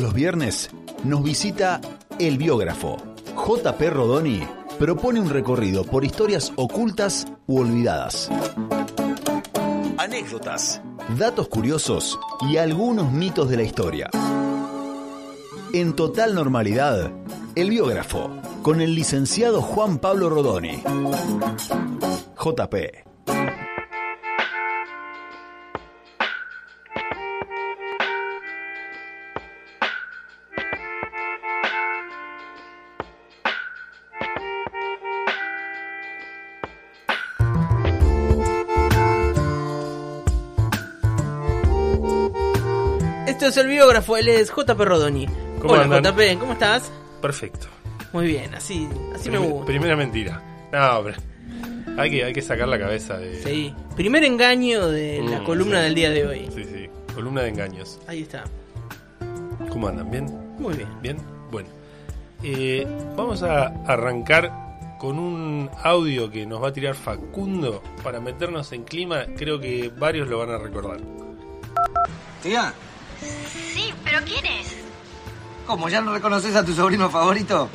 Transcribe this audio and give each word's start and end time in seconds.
Los 0.00 0.14
viernes 0.14 0.70
nos 1.02 1.24
visita 1.24 1.80
el 2.20 2.38
biógrafo. 2.38 2.98
JP 3.34 3.80
Rodoni 3.90 4.42
propone 4.78 5.20
un 5.20 5.28
recorrido 5.28 5.84
por 5.84 6.04
historias 6.04 6.52
ocultas 6.54 7.26
u 7.48 7.58
olvidadas. 7.58 8.30
Anécdotas, 9.96 10.80
datos 11.18 11.48
curiosos 11.48 12.18
y 12.48 12.58
algunos 12.58 13.12
mitos 13.12 13.50
de 13.50 13.56
la 13.56 13.64
historia. 13.64 14.08
En 15.72 15.96
total 15.96 16.32
normalidad, 16.34 17.10
el 17.56 17.70
biógrafo, 17.70 18.30
con 18.62 18.80
el 18.80 18.94
licenciado 18.94 19.62
Juan 19.62 19.98
Pablo 19.98 20.30
Rodoni. 20.30 20.80
JP. 22.36 23.07
Es 43.48 43.56
el 43.56 43.66
biógrafo, 43.66 44.16
él 44.16 44.28
es 44.28 44.50
JP 44.50 44.78
Rodoni. 44.80 45.26
¿Cómo 45.60 45.74
Hola 45.74 45.82
andan? 45.96 46.02
JP, 46.14 46.38
¿cómo 46.40 46.52
estás? 46.54 46.90
Perfecto. 47.20 47.66
Muy 48.12 48.26
bien, 48.26 48.54
así, 48.54 48.88
así 49.14 49.30
me 49.30 49.38
gusta. 49.38 49.66
Primera 49.66 49.96
mentira. 49.96 50.42
No, 50.72 50.98
hombre. 50.98 51.14
Hay 51.98 52.10
que, 52.10 52.24
hay 52.24 52.32
que 52.32 52.42
sacar 52.42 52.68
la 52.68 52.78
cabeza 52.78 53.18
de. 53.18 53.42
Sí. 53.42 53.74
Primer 53.96 54.22
engaño 54.24 54.86
de 54.88 55.20
la 55.28 55.40
Mm, 55.40 55.44
columna 55.44 55.78
sí. 55.78 55.84
del 55.84 55.94
día 55.94 56.10
de 56.10 56.26
hoy. 56.26 56.48
Sí, 56.54 56.64
sí. 56.64 56.88
Columna 57.14 57.42
de 57.42 57.48
engaños. 57.48 57.98
Ahí 58.06 58.22
está. 58.22 58.44
¿Cómo 59.70 59.88
andan? 59.88 60.10
¿Bien? 60.10 60.26
Muy 60.58 60.74
bien. 60.76 60.88
¿Bien? 61.02 61.16
Bueno. 61.50 61.68
Eh, 62.44 62.86
vamos 63.16 63.42
a 63.42 63.66
arrancar 63.86 64.52
con 65.00 65.18
un 65.18 65.68
audio 65.82 66.30
que 66.30 66.46
nos 66.46 66.62
va 66.62 66.68
a 66.68 66.72
tirar 66.72 66.94
Facundo 66.94 67.82
para 68.04 68.20
meternos 68.20 68.70
en 68.72 68.84
clima. 68.84 69.24
Creo 69.36 69.58
que 69.60 69.90
varios 69.98 70.28
lo 70.28 70.38
van 70.38 70.50
a 70.50 70.58
recordar. 70.58 71.00
Tía, 72.42 72.72
Sí, 73.20 73.92
pero 74.04 74.20
¿quién 74.24 74.44
es? 74.46 74.78
¿cómo 75.68 75.90
ya 75.90 76.00
no 76.00 76.14
reconoces 76.14 76.56
a 76.56 76.64
tu 76.64 76.72
sobrino 76.72 77.10
favorito? 77.10 77.68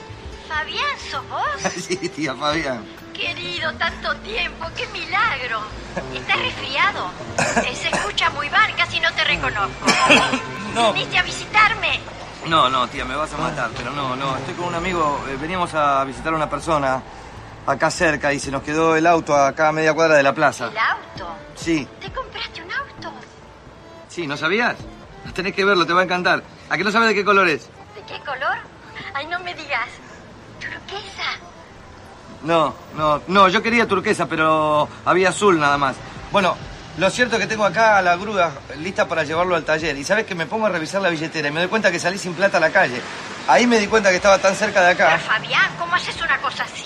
Fabián, 0.50 1.00
¿sos 1.12 1.30
vos? 1.30 1.72
sí, 1.88 1.96
tía 2.10 2.34
Fabián. 2.34 2.84
Querido, 3.14 3.72
tanto 3.74 4.16
tiempo, 4.18 4.66
qué 4.76 4.88
milagro. 4.88 5.62
¿Estás 6.16 6.40
resfriado? 6.40 7.12
Se 7.76 7.90
escucha 7.90 8.32
muy 8.32 8.50
mal, 8.50 8.76
casi 8.76 9.00
no 9.00 9.12
te 9.14 9.24
reconozco. 9.24 9.86
No. 10.74 10.92
¿Viniste 10.92 11.20
a 11.20 11.22
visitarme? 11.22 12.00
No, 12.48 12.68
no, 12.68 12.88
tía, 12.88 13.06
me 13.06 13.16
vas 13.16 13.32
a 13.32 13.38
matar, 13.38 13.70
pero 13.78 13.92
no, 13.92 14.16
no, 14.16 14.36
estoy 14.38 14.56
con 14.56 14.70
un 14.70 14.74
amigo, 14.74 15.24
eh, 15.30 15.38
veníamos 15.40 15.72
a 15.76 16.04
visitar 16.04 16.34
a 16.34 16.36
una 16.36 16.50
persona 16.50 17.00
acá 17.68 17.92
cerca 17.92 18.34
y 18.34 18.40
se 18.40 18.50
nos 18.50 18.64
quedó 18.64 18.96
el 18.96 19.06
auto 19.06 19.36
acá 19.36 19.68
a 19.68 19.72
media 19.72 19.94
cuadra 19.94 20.16
de 20.16 20.24
la 20.24 20.34
plaza. 20.34 20.70
¿El 20.70 20.78
auto? 20.80 21.36
Sí, 21.54 21.88
¿Te 22.02 22.12
compraste 22.12 22.64
un 22.64 22.72
auto? 22.72 23.14
sí, 24.10 24.26
¿no 24.26 24.36
sabías? 24.36 24.76
Tenés 25.34 25.54
que 25.54 25.66
verlo, 25.66 25.86
te 25.86 25.94
va 25.94 26.02
a 26.02 26.04
encantar. 26.04 26.44
¿A 26.70 26.78
qué 26.78 26.84
no 26.84 26.92
sabes 26.92 27.10
de 27.10 27.16
qué 27.16 27.26
color 27.26 27.48
es? 27.48 27.70
¿De 27.96 28.02
qué 28.08 28.20
color? 28.24 28.58
Ay, 29.14 29.26
no 29.28 29.40
me 29.40 29.54
digas. 29.56 29.88
¿Turquesa? 30.60 31.40
No, 32.44 32.76
no, 32.96 33.22
no, 33.28 33.48
yo 33.48 33.64
quería 33.64 33.88
turquesa, 33.88 34.28
pero 34.28 34.88
había 35.06 35.30
azul 35.30 35.60
nada 35.60 35.78
más. 35.78 35.96
Bueno, 36.32 36.56
lo 36.98 37.10
cierto 37.10 37.38
es 37.38 37.42
que 37.42 37.48
tengo 37.48 37.66
acá 37.66 38.02
la 38.02 38.16
grúa 38.16 38.52
lista 38.78 39.08
para 39.08 39.24
llevarlo 39.24 39.56
al 39.56 39.64
taller. 39.64 39.98
Y 39.98 40.04
sabes 40.04 40.26
que 40.26 40.36
me 40.36 40.46
pongo 40.46 40.68
a 40.68 40.70
revisar 40.70 41.02
la 41.02 41.10
billetera 41.10 41.48
y 41.48 41.52
me 41.52 41.62
doy 41.62 41.70
cuenta 41.70 41.92
que 41.92 42.00
salí 42.00 42.18
sin 42.18 42.34
plata 42.34 42.58
a 42.58 42.62
la 42.62 42.70
calle. 42.70 43.02
Ahí 43.48 43.66
me 43.66 43.80
di 43.80 43.88
cuenta 43.88 44.10
que 44.10 44.18
estaba 44.18 44.38
tan 44.38 44.56
cerca 44.56 44.82
de 44.82 44.96
Pero 44.96 45.10
acá. 45.10 45.20
Fabián, 45.20 45.72
¿cómo 45.80 45.96
haces 45.96 46.22
una 46.22 46.40
cosa 46.40 46.64
así? 46.64 46.86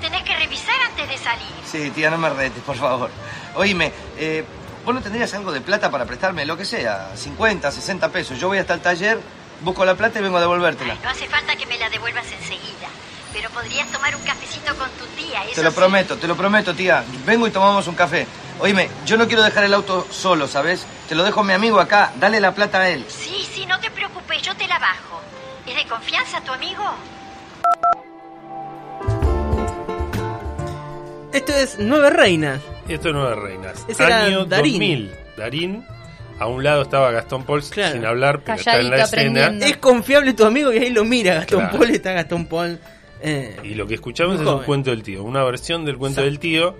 Tenés 0.00 0.22
que 0.22 0.36
revisar 0.36 0.74
antes 0.90 1.08
de 1.08 1.18
salir. 1.18 1.46
Sí, 1.64 1.90
tía, 1.90 2.10
no 2.10 2.18
me 2.18 2.30
retes, 2.30 2.62
por 2.62 2.76
favor. 2.76 3.10
Oíme, 3.54 3.92
eh, 4.16 4.44
¿vos 4.84 4.94
no 4.94 5.00
tendrías 5.00 5.32
algo 5.34 5.52
de 5.52 5.60
plata 5.60 5.90
para 5.90 6.04
prestarme? 6.04 6.44
Lo 6.44 6.56
que 6.56 6.64
sea, 6.64 7.10
50, 7.16 7.70
60 7.70 8.08
pesos. 8.10 8.38
Yo 8.38 8.48
voy 8.48 8.58
hasta 8.58 8.74
el 8.74 8.80
taller, 8.80 9.18
busco 9.60 9.84
la 9.84 9.94
plata 9.94 10.18
y 10.18 10.22
vengo 10.22 10.36
a 10.36 10.40
devolvértela. 10.40 10.94
Ay, 10.94 11.00
no 11.02 11.10
hace 11.10 11.26
falta 11.28 11.56
que 11.56 11.66
me 11.66 11.78
la 11.78 11.88
devuelvas 11.90 12.26
enseguida. 12.32 12.88
Pero 13.32 13.50
podrías 13.50 13.88
tomar 13.90 14.14
un 14.14 14.22
cafecito 14.22 14.74
con 14.76 14.88
tu 14.90 15.04
tía, 15.16 15.42
eso 15.44 15.54
Te 15.56 15.62
lo 15.64 15.70
sí. 15.70 15.76
prometo, 15.76 16.16
te 16.16 16.28
lo 16.28 16.36
prometo, 16.36 16.74
tía. 16.74 17.02
Vengo 17.26 17.46
y 17.48 17.50
tomamos 17.50 17.86
un 17.88 17.96
café. 17.96 18.26
Oíme, 18.60 18.88
yo 19.04 19.16
no 19.16 19.26
quiero 19.26 19.42
dejar 19.42 19.64
el 19.64 19.74
auto 19.74 20.06
solo, 20.10 20.46
¿sabes? 20.46 20.86
Te 21.08 21.16
lo 21.16 21.24
dejo 21.24 21.40
a 21.40 21.44
mi 21.44 21.52
amigo 21.52 21.80
acá, 21.80 22.12
dale 22.20 22.38
la 22.40 22.54
plata 22.54 22.78
a 22.80 22.88
él. 22.90 23.04
Sí, 23.08 23.44
sí, 23.52 23.66
no 23.66 23.80
te 23.80 23.90
preocupes, 23.90 24.40
yo 24.42 24.54
te 24.54 24.68
la 24.68 24.78
bajo. 24.78 25.20
¿Es 25.66 25.74
de 25.74 25.84
confianza 25.88 26.40
tu 26.42 26.52
amigo? 26.52 26.84
Esto 31.32 31.52
es 31.52 31.78
Nueve 31.80 32.10
Reinas. 32.10 32.60
Esto 32.88 33.08
es 33.08 33.14
Nueve 33.14 33.34
Reinas. 33.36 33.84
Ese 33.88 34.04
era 34.04 34.24
Año 34.24 34.44
Darín. 34.44 34.72
2000. 34.72 35.10
Darín. 35.36 35.84
A 36.38 36.46
un 36.46 36.64
lado 36.64 36.82
estaba 36.82 37.10
Gastón 37.12 37.44
Claro. 37.44 37.62
sin 37.92 38.04
hablar, 38.04 38.42
pero 38.44 38.58
está 38.58 38.80
en 38.80 38.90
la 38.90 39.02
escena. 39.04 39.46
Es 39.64 39.76
confiable 39.76 40.34
tu 40.34 40.44
amigo 40.44 40.72
y 40.72 40.78
ahí 40.78 40.90
lo 40.90 41.04
mira. 41.04 41.34
Gastón 41.34 41.60
Claro. 41.60 41.78
Paul 41.78 41.90
está 41.90 42.12
Gastón 42.12 42.46
Paul. 42.46 42.78
eh, 43.22 43.56
Y 43.62 43.74
lo 43.74 43.86
que 43.86 43.94
escuchamos 43.94 44.40
es 44.40 44.46
un 44.46 44.62
cuento 44.64 44.90
del 44.90 45.02
tío, 45.02 45.22
una 45.22 45.44
versión 45.44 45.84
del 45.84 45.96
cuento 45.96 46.20
Exacto. 46.20 46.30
del 46.30 46.38
tío. 46.40 46.76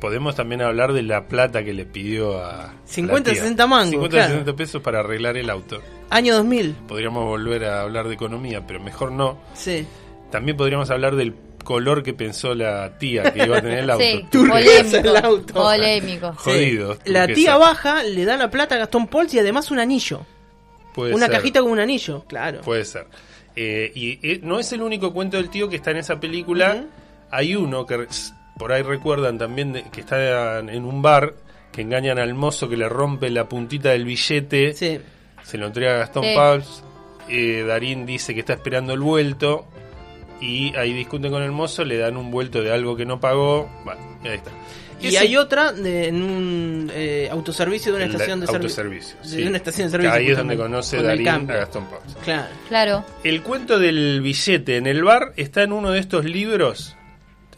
Podemos 0.00 0.36
también 0.36 0.60
hablar 0.62 0.92
de 0.92 1.02
la 1.02 1.26
plata 1.26 1.64
que 1.64 1.72
le 1.72 1.84
pidió 1.86 2.38
a. 2.42 2.74
50, 2.84 3.30
la 3.30 3.34
tía. 3.34 3.42
60 3.42 3.66
mangos, 3.66 3.90
50, 3.90 4.16
claro. 4.16 4.30
60 4.32 4.52
pesos 4.56 4.82
para 4.82 5.00
arreglar 5.00 5.36
el 5.36 5.50
auto. 5.50 5.80
año 6.10 6.34
2000. 6.36 6.74
Podríamos 6.86 7.24
volver 7.24 7.64
a 7.64 7.80
hablar 7.82 8.06
de 8.06 8.14
economía, 8.14 8.64
pero 8.66 8.78
mejor 8.80 9.10
no. 9.10 9.38
Sí. 9.54 9.86
También 10.30 10.56
podríamos 10.56 10.90
hablar 10.90 11.16
del 11.16 11.34
color 11.66 12.02
que 12.02 12.14
pensó 12.14 12.54
la 12.54 12.96
tía 12.98 13.32
que 13.34 13.44
iba 13.44 13.58
a 13.58 13.60
tener 13.60 13.80
el 13.80 13.90
auto. 13.90 14.04
Sí, 14.04 14.26
Turquesa 14.30 14.96
el 14.98 15.02
polémico. 15.04 15.26
auto. 15.26 15.54
Polémico. 15.54 16.32
Sí. 16.32 16.38
Jodido, 16.50 16.98
La 17.04 17.26
tía 17.26 17.56
baja, 17.58 18.02
le 18.04 18.24
da 18.24 18.36
la 18.36 18.50
plata 18.50 18.76
a 18.76 18.78
Gastón 18.78 19.08
Paul 19.08 19.26
y 19.32 19.38
además 19.38 19.70
un 19.70 19.78
anillo. 19.80 20.20
Puede 20.94 21.12
una 21.14 21.26
ser. 21.26 21.34
cajita 21.36 21.60
con 21.60 21.72
un 21.72 21.80
anillo, 21.80 22.24
claro. 22.26 22.60
Puede 22.62 22.84
ser. 22.84 23.06
Eh, 23.54 23.90
y 23.94 24.18
eh, 24.22 24.40
no 24.42 24.58
es 24.58 24.72
el 24.72 24.80
único 24.82 25.12
cuento 25.12 25.36
del 25.36 25.50
tío 25.50 25.68
que 25.68 25.76
está 25.76 25.90
en 25.90 25.98
esa 25.98 26.18
película. 26.20 26.84
Hay 27.30 27.54
uno 27.56 27.84
que 27.84 27.96
re- 27.98 28.06
por 28.58 28.72
ahí 28.72 28.82
recuerdan 28.82 29.36
también 29.36 29.72
de- 29.72 29.82
que 29.84 30.00
está 30.00 30.60
en 30.60 30.84
un 30.84 31.02
bar 31.02 31.34
que 31.72 31.82
engañan 31.82 32.18
al 32.18 32.32
mozo 32.34 32.68
que 32.68 32.76
le 32.76 32.88
rompe 32.88 33.28
la 33.28 33.48
puntita 33.48 33.90
del 33.90 34.04
billete. 34.06 34.72
Sí. 34.72 34.98
Se 35.42 35.58
lo 35.58 35.66
entrega 35.66 35.96
a 35.96 35.98
Gastón 35.98 36.24
Sí. 36.24 36.32
Pauls. 36.34 36.82
eh, 37.28 37.64
Darín 37.66 38.06
dice 38.06 38.32
que 38.34 38.40
está 38.40 38.52
esperando 38.54 38.92
el 38.94 39.00
vuelto. 39.00 39.66
Y 40.40 40.74
ahí 40.76 40.92
discuten 40.92 41.30
con 41.30 41.42
el 41.42 41.52
mozo, 41.52 41.84
le 41.84 41.96
dan 41.96 42.16
un 42.16 42.30
vuelto 42.30 42.62
de 42.62 42.72
algo 42.72 42.96
que 42.96 43.06
no 43.06 43.18
pagó. 43.20 43.70
Bueno, 43.84 44.00
ahí 44.24 44.36
está. 44.36 44.50
Y 45.00 45.08
Ese- 45.08 45.18
hay 45.18 45.36
otra 45.36 45.72
de- 45.72 46.08
en 46.08 46.22
un 46.22 46.90
eh, 46.94 47.28
autoservicio 47.30 47.92
de 47.92 47.96
una 47.96 48.06
estación 48.06 48.40
de 48.40 48.46
servicio. 48.68 49.16
De 49.22 49.28
sí. 49.28 49.42
una 49.44 49.58
estación 49.58 49.88
de 49.88 49.90
servicio. 49.92 50.12
Ahí 50.14 50.30
es 50.30 50.36
donde 50.38 50.56
conoce 50.56 50.96
con 50.96 51.06
Darín 51.06 51.28
a. 51.28 51.38
Gastón 51.38 51.84
Pauls. 51.86 52.16
Claro. 52.24 52.48
Claro. 52.68 53.04
El 53.22 53.42
cuento 53.42 53.78
del 53.78 54.20
billete 54.22 54.76
en 54.78 54.86
el 54.86 55.04
bar 55.04 55.32
está 55.36 55.62
en 55.62 55.72
uno 55.72 55.90
de 55.90 55.98
estos 56.00 56.24
libros, 56.24 56.96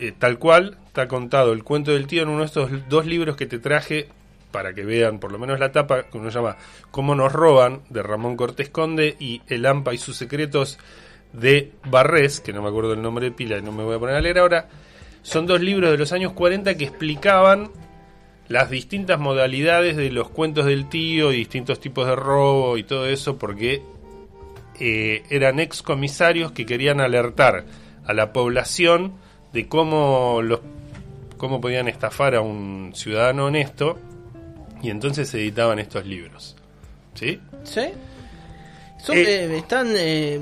eh, 0.00 0.12
tal 0.18 0.38
cual, 0.38 0.78
está 0.88 1.06
contado 1.06 1.52
el 1.52 1.62
cuento 1.62 1.92
del 1.92 2.08
tío 2.08 2.22
en 2.22 2.28
uno 2.28 2.40
de 2.40 2.46
estos 2.46 2.70
dos 2.88 3.06
libros 3.06 3.36
que 3.36 3.46
te 3.46 3.60
traje 3.60 4.08
para 4.50 4.72
que 4.74 4.82
vean 4.84 5.20
por 5.20 5.30
lo 5.30 5.38
menos 5.38 5.60
la 5.60 5.70
tapa, 5.70 6.04
que 6.04 6.18
uno 6.18 6.30
llama 6.30 6.56
Cómo 6.90 7.14
nos 7.14 7.32
roban, 7.32 7.82
de 7.90 8.02
Ramón 8.02 8.36
Cortés 8.36 8.70
Conde, 8.70 9.14
y 9.20 9.42
El 9.46 9.64
AMPA 9.66 9.94
y 9.94 9.98
sus 9.98 10.16
secretos 10.16 10.78
de 11.32 11.72
Barrés, 11.90 12.40
que 12.40 12.52
no 12.52 12.62
me 12.62 12.68
acuerdo 12.68 12.92
el 12.92 13.02
nombre 13.02 13.26
de 13.26 13.32
pila 13.32 13.58
y 13.58 13.62
no 13.62 13.72
me 13.72 13.84
voy 13.84 13.96
a 13.96 13.98
poner 13.98 14.16
a 14.16 14.20
leer 14.20 14.38
ahora. 14.38 14.68
Son 15.22 15.46
dos 15.46 15.60
libros 15.60 15.90
de 15.90 15.98
los 15.98 16.12
años 16.12 16.32
40 16.32 16.76
que 16.76 16.84
explicaban 16.84 17.70
las 18.48 18.70
distintas 18.70 19.20
modalidades 19.20 19.96
de 19.96 20.10
los 20.10 20.30
cuentos 20.30 20.64
del 20.66 20.88
tío 20.88 21.32
y 21.32 21.36
distintos 21.36 21.80
tipos 21.80 22.06
de 22.06 22.16
robo 22.16 22.78
y 22.78 22.82
todo 22.82 23.06
eso, 23.06 23.38
porque 23.38 23.82
eh, 24.80 25.22
eran 25.28 25.60
ex 25.60 25.82
comisarios 25.82 26.52
que 26.52 26.64
querían 26.64 27.00
alertar 27.00 27.66
a 28.06 28.14
la 28.14 28.32
población 28.32 29.14
de 29.52 29.68
cómo 29.68 30.40
los 30.42 30.60
cómo 31.36 31.60
podían 31.60 31.88
estafar 31.88 32.34
a 32.34 32.40
un 32.42 32.92
ciudadano 32.94 33.46
honesto 33.46 33.98
y 34.82 34.90
entonces 34.90 35.28
se 35.28 35.38
editaban 35.38 35.78
estos 35.78 36.04
libros. 36.04 36.56
¿Sí? 37.14 37.40
¿Sí? 37.64 37.82
Son, 39.02 39.16
Eh, 39.16 39.24
eh, 39.26 39.56
están, 39.56 39.88
eh, 39.96 40.40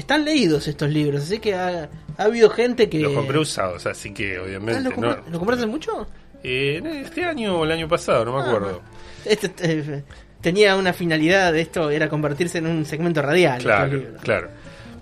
están 0.00 0.24
leídos 0.24 0.66
estos 0.68 0.90
libros, 0.90 1.22
así 1.22 1.38
que 1.38 1.54
ha, 1.54 1.88
ha 2.18 2.22
habido 2.24 2.50
gente 2.50 2.88
que... 2.88 2.98
Los 3.00 3.12
compré 3.12 3.38
usados, 3.38 3.86
así 3.86 4.12
que 4.12 4.36
Ah, 4.36 4.42
obviamente 4.42 4.80
¿lo, 4.82 4.90
compra- 4.90 5.22
no. 5.24 5.30
¿Lo 5.32 5.38
compraste 5.38 5.66
mucho? 5.66 6.06
Eh, 6.42 7.02
este 7.04 7.24
año 7.24 7.58
o 7.60 7.64
el 7.64 7.70
año 7.72 7.88
pasado, 7.88 8.24
no 8.24 8.32
me 8.36 8.42
Ah, 8.42 8.46
acuerdo. 8.46 8.80
Este, 9.24 9.50
eh, 9.58 10.02
tenía 10.40 10.74
una 10.76 10.92
finalidad 10.92 11.52
de 11.52 11.60
esto, 11.60 11.90
era 11.90 12.08
convertirse 12.08 12.58
en 12.58 12.66
un 12.66 12.84
segmento 12.86 13.20
radial. 13.22 13.60
Claro, 13.62 14.02
claro. 14.22 14.48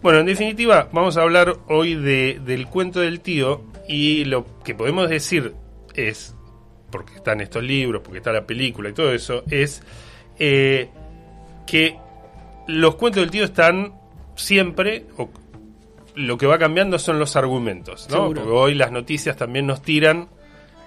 Bueno, 0.03 0.21
en 0.21 0.27
definitiva, 0.27 0.89
vamos 0.93 1.17
a 1.17 1.23
hablar 1.23 1.57
hoy 1.69 1.95
de, 1.95 2.41
del 2.45 2.67
cuento 2.67 3.01
del 3.01 3.21
tío 3.21 3.63
y 3.89 4.25
lo 4.25 4.47
que 4.65 4.75
podemos 4.75 5.09
decir 5.09 5.55
es, 5.95 6.35
porque 6.91 7.15
están 7.17 7.41
estos 7.41 7.63
libros, 7.65 8.03
porque 8.05 8.19
está 8.19 8.33
la 8.33 8.47
película 8.47 8.89
y 8.89 8.93
todo 8.93 9.13
eso, 9.13 9.43
es 9.51 9.83
eh, 10.39 10.89
que 11.67 11.97
los 12.69 12.95
cuentos 12.97 13.23
del 13.23 13.31
tío 13.31 13.45
están 13.45 13.95
siempre, 14.39 15.07
o 15.17 15.29
lo 16.15 16.39
que 16.39 16.47
va 16.47 16.59
cambiando 16.59 16.99
son 16.99 17.19
los 17.19 17.37
argumentos, 17.37 18.09
¿no? 18.11 18.27
Porque 18.27 18.43
hoy 18.43 18.75
las 18.75 18.91
noticias 18.91 19.37
también 19.37 19.67
nos 19.67 19.83
tiran 19.83 20.29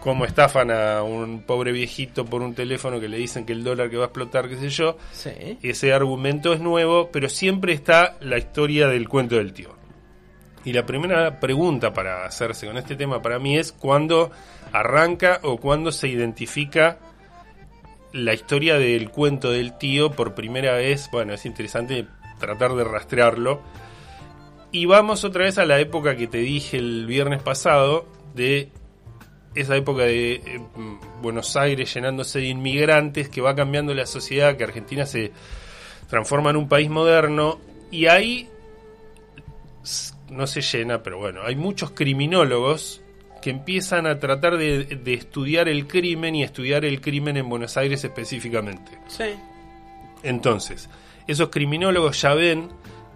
cómo 0.02 0.26
estafan 0.26 0.72
a 0.72 1.04
un 1.04 1.44
pobre 1.44 1.72
viejito 1.72 2.26
por 2.26 2.42
un 2.42 2.56
teléfono 2.56 3.00
que 3.00 3.08
le 3.08 3.18
dicen 3.18 3.46
que 3.46 3.54
el 3.54 3.64
dólar 3.64 3.90
que 3.90 3.98
va 3.98 4.06
a 4.06 4.08
explotar, 4.08 4.50
qué 4.50 4.58
sé 4.58 4.70
yo. 4.70 4.98
Sí. 5.12 5.58
Ese 5.62 5.94
argumento 5.94 6.54
es 6.54 6.60
nuevo, 6.60 7.10
pero 7.12 7.30
siempre 7.30 7.74
está 7.74 8.18
la 8.20 8.38
historia 8.38 8.88
del 8.88 9.08
cuento 9.08 9.36
del 9.36 9.54
tío. 9.54 9.76
Y 10.66 10.74
la 10.74 10.86
primera 10.86 11.40
pregunta 11.40 11.94
para 11.94 12.26
hacerse 12.26 12.68
con 12.68 12.78
este 12.78 12.96
tema 12.96 13.22
para 13.22 13.40
mí 13.40 13.58
es 13.58 13.72
cuándo 13.72 14.32
arranca 14.72 15.40
o 15.44 15.58
cuándo 15.58 15.92
se 15.92 16.08
identifica 16.08 17.00
la 18.14 18.34
historia 18.34 18.78
del 18.78 19.10
cuento 19.10 19.52
del 19.52 19.78
tío 19.78 20.12
por 20.12 20.36
primera 20.36 20.74
vez. 20.74 21.10
Bueno, 21.12 21.34
es 21.34 21.46
interesante 21.46 22.08
tratar 22.42 22.74
de 22.74 22.84
rastrearlo. 22.84 23.62
Y 24.74 24.86
vamos 24.86 25.24
otra 25.24 25.46
vez 25.46 25.58
a 25.58 25.66
la 25.66 25.80
época 25.80 26.18
que 26.18 26.28
te 26.28 26.40
dije 26.40 26.78
el 26.78 27.06
viernes 27.06 27.42
pasado, 27.42 28.06
de 28.34 28.70
esa 29.56 29.76
época 29.76 30.04
de 30.04 30.34
eh, 30.34 30.62
Buenos 31.22 31.56
Aires 31.56 31.94
llenándose 31.94 32.40
de 32.40 32.48
inmigrantes, 32.48 33.30
que 33.30 33.42
va 33.42 33.56
cambiando 33.56 33.94
la 33.94 34.06
sociedad, 34.06 34.56
que 34.58 34.64
Argentina 34.64 35.06
se 35.06 35.32
transforma 36.10 36.50
en 36.50 36.58
un 36.58 36.68
país 36.68 36.90
moderno. 36.90 37.60
Y 37.92 38.08
ahí 38.08 38.50
no 40.30 40.48
se 40.48 40.62
llena, 40.62 41.04
pero 41.04 41.18
bueno, 41.18 41.42
hay 41.44 41.56
muchos 41.56 41.92
criminólogos 41.92 43.02
que 43.42 43.50
empiezan 43.50 44.06
a 44.06 44.20
tratar 44.20 44.58
de, 44.58 44.86
de 44.86 45.14
estudiar 45.14 45.68
el 45.68 45.88
crimen 45.88 46.36
y 46.36 46.44
estudiar 46.44 46.86
el 46.86 47.02
crimen 47.02 47.36
en 47.38 47.50
Buenos 47.50 47.76
Aires 47.76 48.04
específicamente. 48.04 48.92
Sí. 49.08 49.36
Entonces, 50.24 50.90
esos 51.32 51.50
criminólogos 51.50 52.22
ya 52.22 52.34
ven 52.34 52.70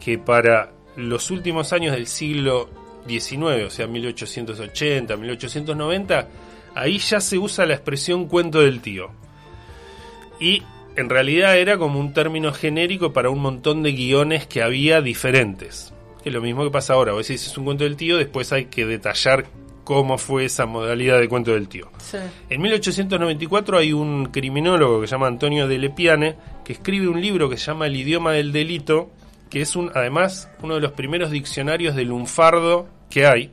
que 0.03 0.17
para 0.17 0.71
los 0.95 1.31
últimos 1.31 1.73
años 1.73 1.93
del 1.93 2.07
siglo 2.07 2.69
XIX, 3.07 3.65
o 3.65 3.69
sea, 3.69 3.87
1880, 3.87 5.15
1890, 5.15 6.27
ahí 6.73 6.97
ya 6.97 7.19
se 7.19 7.37
usa 7.37 7.65
la 7.65 7.75
expresión 7.75 8.27
cuento 8.27 8.61
del 8.61 8.81
tío. 8.81 9.09
Y 10.39 10.63
en 10.95 11.09
realidad 11.09 11.57
era 11.57 11.77
como 11.77 11.99
un 11.99 12.13
término 12.13 12.53
genérico 12.53 13.13
para 13.13 13.29
un 13.29 13.41
montón 13.41 13.83
de 13.83 13.91
guiones 13.91 14.47
que 14.47 14.61
había 14.61 15.01
diferentes. 15.01 15.93
Que 16.23 16.29
es 16.29 16.35
lo 16.35 16.41
mismo 16.41 16.63
que 16.63 16.71
pasa 16.71 16.93
ahora. 16.93 17.13
Vos 17.13 17.27
decís 17.27 17.47
es 17.47 17.57
un 17.57 17.65
cuento 17.65 17.83
del 17.83 17.97
tío, 17.97 18.17
después 18.17 18.51
hay 18.51 18.65
que 18.65 18.85
detallar 18.85 19.45
cómo 19.85 20.17
fue 20.17 20.45
esa 20.45 20.65
modalidad 20.65 21.19
de 21.19 21.29
cuento 21.29 21.53
del 21.53 21.69
tío. 21.69 21.89
Sí. 21.99 22.17
En 22.49 22.61
1894 22.61 23.77
hay 23.77 23.93
un 23.93 24.25
criminólogo 24.25 24.99
que 24.99 25.07
se 25.07 25.11
llama 25.11 25.27
Antonio 25.27 25.69
de 25.69 25.77
Lepiane 25.77 26.35
que 26.65 26.73
escribe 26.73 27.07
un 27.07 27.21
libro 27.21 27.49
que 27.49 27.55
se 27.55 27.67
llama 27.67 27.87
El 27.87 27.95
idioma 27.95 28.33
del 28.33 28.51
delito, 28.51 29.11
que 29.49 29.61
es 29.61 29.77
un, 29.77 29.91
además 29.95 30.49
uno 30.61 30.75
de 30.75 30.81
los 30.81 30.91
primeros 30.91 31.31
diccionarios 31.31 31.95
de 31.95 32.03
lunfardo 32.03 32.89
que 33.09 33.27
hay. 33.27 33.51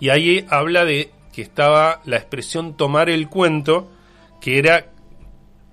Y 0.00 0.08
ahí 0.10 0.46
habla 0.48 0.84
de 0.84 1.10
que 1.32 1.42
estaba 1.42 2.00
la 2.04 2.16
expresión 2.16 2.76
tomar 2.76 3.10
el 3.10 3.28
cuento, 3.28 3.90
que 4.40 4.58
era, 4.58 4.86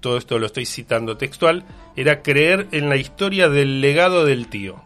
todo 0.02 0.18
esto 0.18 0.40
lo 0.40 0.48
estoy 0.48 0.66
citando 0.66 1.16
textual, 1.18 1.64
era 1.96 2.22
creer 2.22 2.68
en 2.72 2.90
la 2.90 2.98
historia 2.98 3.48
del 3.48 3.80
legado 3.80 4.26
del 4.26 4.48
tío. 4.48 4.84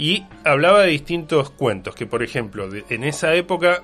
Y 0.00 0.24
hablaba 0.44 0.80
de 0.80 0.88
distintos 0.88 1.50
cuentos, 1.50 1.94
que 1.94 2.06
por 2.06 2.22
ejemplo, 2.22 2.70
en 2.88 3.04
esa 3.04 3.34
época 3.34 3.82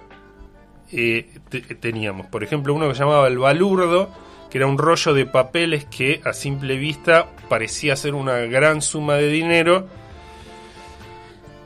eh, 0.90 1.28
te- 1.50 1.60
teníamos, 1.60 2.26
por 2.28 2.42
ejemplo, 2.42 2.72
uno 2.72 2.88
que 2.88 2.94
se 2.94 3.00
llamaba 3.00 3.28
el 3.28 3.36
balurdo, 3.38 4.10
que 4.50 4.56
era 4.56 4.66
un 4.66 4.78
rollo 4.78 5.12
de 5.12 5.26
papeles 5.26 5.84
que 5.84 6.22
a 6.24 6.32
simple 6.32 6.76
vista 6.78 7.26
parecía 7.50 7.96
ser 7.96 8.14
una 8.14 8.38
gran 8.46 8.80
suma 8.80 9.16
de 9.16 9.28
dinero, 9.28 9.88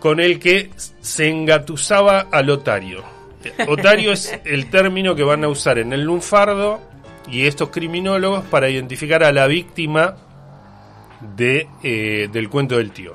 con 0.00 0.19
el 0.19 0.41
que 0.41 0.70
se 1.00 1.29
engatusaba 1.29 2.26
al 2.32 2.50
otario. 2.50 3.05
Otario 3.69 4.11
es 4.12 4.37
el 4.44 4.69
término 4.69 5.14
que 5.14 5.23
van 5.23 5.44
a 5.44 5.49
usar 5.49 5.79
en 5.79 5.93
el 5.93 6.02
lunfardo 6.02 6.81
y 7.31 7.47
estos 7.47 7.69
criminólogos 7.69 8.44
para 8.47 8.69
identificar 8.69 9.23
a 9.23 9.32
la 9.32 9.47
víctima 9.47 10.17
de, 11.37 11.69
eh, 11.85 12.29
del 12.32 12.49
cuento 12.49 12.76
del 12.79 12.91
tío. 12.91 13.14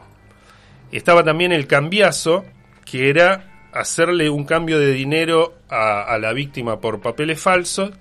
Estaba 0.98 1.24
también 1.24 1.52
el 1.52 1.68
cambiazo, 1.68 2.46
que 2.86 3.10
era 3.10 3.68
hacerle 3.74 4.30
un 4.30 4.46
cambio 4.46 4.80
de 4.80 4.92
dinero 4.94 5.56
a, 5.70 6.04
a 6.04 6.18
la 6.20 6.32
víctima 6.34 6.80
por 6.80 7.02
papeles 7.02 7.40
falsos. 7.40 7.92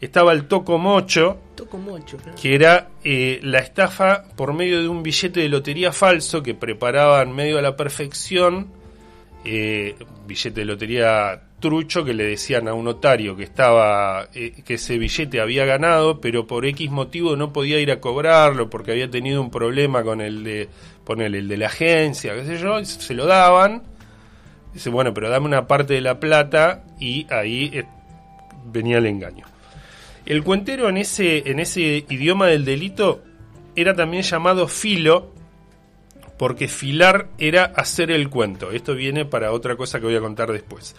Estaba 0.00 0.32
el 0.32 0.46
toco 0.46 0.78
mocho, 0.78 1.40
Toco 1.56 1.76
mucho. 1.76 2.16
claro. 2.18 2.38
que 2.40 2.54
era 2.54 2.88
eh, 3.02 3.40
la 3.42 3.58
estafa 3.58 4.22
por 4.36 4.54
medio 4.54 4.80
de 4.80 4.88
un 4.88 5.02
billete 5.02 5.40
de 5.40 5.48
lotería 5.48 5.92
falso 5.92 6.40
que 6.42 6.54
preparaban 6.54 7.34
medio 7.34 7.58
a 7.58 7.62
la 7.62 7.74
perfección, 7.76 8.68
eh, 9.50 9.94
billete 10.26 10.60
de 10.60 10.66
lotería 10.66 11.40
trucho 11.58 12.04
que 12.04 12.12
le 12.12 12.24
decían 12.24 12.68
a 12.68 12.74
un 12.74 12.84
notario 12.84 13.34
que 13.34 13.44
estaba 13.44 14.28
eh, 14.34 14.52
que 14.62 14.74
ese 14.74 14.98
billete 14.98 15.40
había 15.40 15.64
ganado, 15.64 16.20
pero 16.20 16.46
por 16.46 16.66
X 16.66 16.90
motivo 16.90 17.34
no 17.34 17.50
podía 17.50 17.80
ir 17.80 17.90
a 17.90 17.98
cobrarlo 17.98 18.68
porque 18.68 18.92
había 18.92 19.10
tenido 19.10 19.40
un 19.40 19.50
problema 19.50 20.02
con 20.02 20.20
el 20.20 20.44
de 20.44 20.68
ponerle 21.04 21.38
el 21.38 21.48
de 21.48 21.56
la 21.56 21.66
agencia, 21.66 22.34
qué 22.34 22.44
sé 22.44 22.58
yo, 22.58 22.84
se 22.84 23.14
lo 23.14 23.24
daban. 23.24 23.84
Dice, 24.74 24.90
bueno, 24.90 25.14
pero 25.14 25.30
dame 25.30 25.46
una 25.46 25.66
parte 25.66 25.94
de 25.94 26.02
la 26.02 26.20
plata 26.20 26.84
y 27.00 27.26
ahí 27.30 27.70
eh, 27.72 27.86
venía 28.66 28.98
el 28.98 29.06
engaño. 29.06 29.46
El 30.26 30.44
cuentero 30.44 30.90
en 30.90 30.98
ese, 30.98 31.50
en 31.50 31.58
ese 31.58 32.04
idioma 32.10 32.48
del 32.48 32.66
delito 32.66 33.22
era 33.74 33.94
también 33.94 34.22
llamado 34.22 34.68
filo, 34.68 35.32
porque 36.38 36.68
filar 36.68 37.28
era 37.38 37.64
hacer 37.64 38.10
el 38.10 38.30
cuento. 38.30 38.70
Esto 38.70 38.94
viene 38.94 39.24
para 39.24 39.52
otra 39.52 39.76
cosa 39.76 39.98
que 40.00 40.06
voy 40.06 40.16
a 40.16 40.20
contar 40.20 40.52
después. 40.52 40.94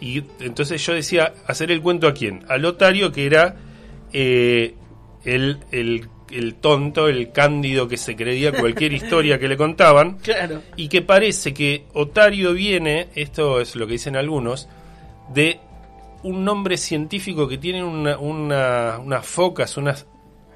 Y 0.00 0.24
entonces 0.40 0.84
yo 0.84 0.94
decía, 0.94 1.32
¿hacer 1.46 1.70
el 1.70 1.80
cuento 1.82 2.08
a 2.08 2.14
quién? 2.14 2.44
Al 2.48 2.64
otario, 2.64 3.12
que 3.12 3.26
era 3.26 3.56
eh, 4.12 4.74
el, 5.24 5.58
el, 5.72 6.08
el 6.30 6.54
tonto, 6.54 7.06
el 7.08 7.32
cándido 7.32 7.86
que 7.86 7.96
se 7.96 8.16
creía 8.16 8.50
cualquier 8.52 8.92
historia 8.94 9.38
que 9.38 9.46
le 9.48 9.56
contaban. 9.56 10.18
Claro. 10.22 10.62
Y 10.76 10.88
que 10.88 11.02
parece 11.02 11.52
que 11.54 11.84
Otario 11.92 12.52
viene, 12.54 13.08
esto 13.14 13.60
es 13.60 13.76
lo 13.76 13.86
que 13.86 13.92
dicen 13.92 14.16
algunos, 14.16 14.68
de 15.32 15.60
un 16.22 16.44
nombre 16.44 16.76
científico 16.76 17.46
que 17.48 17.58
tienen 17.58 17.84
una, 17.84 18.18
una- 18.18 18.98
unas 18.98 19.26
focas, 19.26 19.76
unas, 19.76 20.06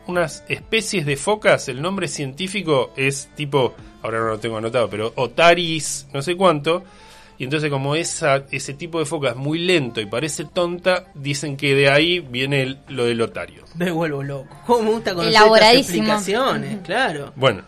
unas 0.07 0.45
especies 0.49 1.07
de 1.07 1.17
focas. 1.17 1.69
El 1.69 1.81
nombre 1.83 2.09
científico 2.09 2.93
es 2.97 3.29
tipo, 3.35 3.75
ahora 4.03 4.19
no 4.21 4.27
lo 4.29 4.39
tengo 4.39 4.57
anotado, 4.59 4.89
pero 4.89 5.13
Otaris, 5.17 6.07
no 6.13 6.23
sé 6.23 6.37
cuánto. 6.37 6.85
Y 7.37 7.45
entonces 7.45 7.69
como 7.69 7.97
esa, 7.97 8.45
ese 8.53 8.75
tipo 8.75 9.01
de 9.01 9.07
foca 9.07 9.31
es 9.31 9.37
muy 9.37 9.59
lento 9.59 10.01
y 10.01 10.07
parece 10.07 10.45
tonta, 10.45 11.07
dicen 11.15 11.57
que 11.57 11.75
de 11.75 11.91
ahí 11.91 12.21
viene 12.21 12.63
el- 12.63 12.79
lo 12.89 13.07
del 13.07 13.21
otario. 13.23 13.65
Me 13.75 13.91
vuelvo 13.91 14.23
loco. 14.23 14.57
¿Cómo 14.67 14.83
me 14.85 14.91
gusta 14.91 15.15
conocer 15.15 15.35
estas 15.35 15.75
explicaciones? 15.75 16.79
Claro. 16.85 17.33
Bueno, 17.35 17.63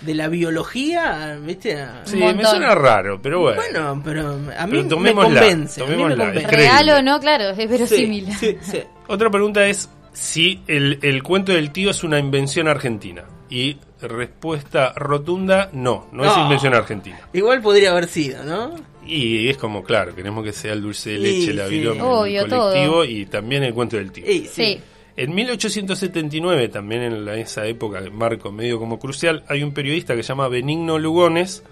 De 0.00 0.14
la 0.14 0.26
biología, 0.28 1.38
¿viste? 1.40 1.78
Sí, 2.04 2.16
me 2.16 2.44
suena 2.44 2.74
raro, 2.74 3.20
pero 3.22 3.40
bueno. 3.40 3.60
Bueno, 3.62 4.02
pero 4.04 4.30
a 4.30 4.66
mí 4.66 4.70
Pero 4.72 4.82
me 4.82 4.88
tomémosla, 4.88 5.40
convence. 5.40 5.80
a 5.80 5.84
mí 5.84 5.90
me 5.90 5.96
tomémosla, 5.96 6.24
convence. 6.24 6.40
es 6.42 6.48
creíble. 6.48 6.68
Real 6.72 6.88
o 6.90 7.02
no, 7.02 7.20
claro, 7.20 7.44
es 7.50 7.68
verosímil. 7.70 8.26
Sí, 8.32 8.34
sí, 8.46 8.58
sí. 8.62 8.82
Otra 9.08 9.30
pregunta 9.30 9.64
es 9.66 9.88
si 10.12 10.60
el, 10.66 10.98
el 11.02 11.22
cuento 11.22 11.52
del 11.52 11.70
tío 11.72 11.90
es 11.90 12.04
una 12.04 12.18
invención 12.18 12.68
argentina. 12.68 13.24
Y 13.50 13.76
respuesta 14.00 14.92
rotunda, 14.96 15.68
no, 15.72 16.06
no 16.12 16.24
es 16.24 16.36
invención 16.38 16.74
argentina. 16.74 17.20
Igual 17.34 17.60
podría 17.60 17.90
haber 17.92 18.06
sido, 18.08 18.42
¿no? 18.44 18.74
Y 19.06 19.48
es 19.48 19.58
como, 19.58 19.82
claro, 19.84 20.14
queremos 20.14 20.42
que 20.44 20.52
sea 20.52 20.72
el 20.72 20.80
dulce 20.80 21.10
de 21.10 21.16
Sí, 21.18 21.40
leche, 21.40 21.52
la 21.54 21.66
sí. 21.68 21.78
virome, 21.78 22.00
Obvio, 22.02 22.42
el 22.44 22.48
colectivo 22.48 22.92
todo. 22.94 23.04
y 23.04 23.26
también 23.26 23.62
el 23.64 23.74
cuento 23.74 23.96
del 23.96 24.10
tío. 24.12 24.24
Y, 24.30 24.46
Sí. 24.46 24.80
En 25.14 25.34
1879, 25.34 26.68
también 26.68 27.02
en 27.02 27.24
la- 27.26 27.36
esa 27.36 27.66
época, 27.66 28.00
de 28.00 28.08
marco 28.10 28.50
medio 28.50 28.78
como 28.78 28.98
crucial, 28.98 29.44
hay 29.48 29.62
un 29.62 29.74
periodista 29.74 30.16
que 30.16 30.22
se 30.22 30.28
llama 30.28 30.48
Benigno 30.48 30.98
Lugones 30.98 31.62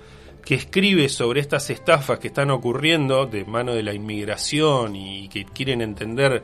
que 0.45 0.55
escribe 0.57 1.09
sobre 1.09 1.41
estas 1.41 1.71
estafas 1.71 2.19
que 2.19 2.29
están 2.29 2.51
ocurriendo 2.51 3.25
de 3.25 3.45
mano 3.47 3.75
de 3.75 3.83
la 3.83 3.95
inmigración 3.95 4.95
y 4.97 5.29
que 5.29 5.47
quieren 5.47 5.81
entender 5.81 6.43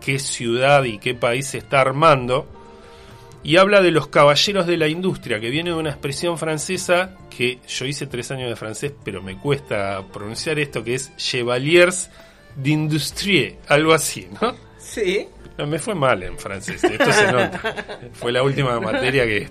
qué 0.00 0.18
ciudad 0.18 0.84
y 0.84 0.98
qué 0.98 1.14
país 1.14 1.46
se 1.46 1.58
está 1.58 1.80
armando. 1.80 2.48
Y 3.42 3.56
habla 3.56 3.80
de 3.80 3.90
los 3.90 4.08
caballeros 4.08 4.66
de 4.66 4.76
la 4.76 4.88
industria, 4.88 5.40
que 5.40 5.48
viene 5.48 5.70
de 5.70 5.76
una 5.76 5.90
expresión 5.90 6.36
francesa 6.36 7.16
que 7.30 7.58
yo 7.66 7.86
hice 7.86 8.06
tres 8.06 8.30
años 8.30 8.50
de 8.50 8.56
francés, 8.56 8.92
pero 9.02 9.22
me 9.22 9.38
cuesta 9.38 10.04
pronunciar 10.12 10.58
esto, 10.58 10.84
que 10.84 10.94
es 10.94 11.16
Chevaliers 11.16 12.10
d'Industrie, 12.56 13.58
algo 13.68 13.94
así, 13.94 14.28
¿no? 14.40 14.54
Sí. 14.78 15.26
No, 15.56 15.66
me 15.66 15.78
fue 15.78 15.94
mal 15.94 16.22
en 16.22 16.38
francés, 16.38 16.82
esto 16.84 17.12
se 17.12 17.32
nota. 17.32 17.60
Fue 18.12 18.32
la 18.32 18.42
última 18.42 18.78
materia 18.78 19.24
que, 19.24 19.48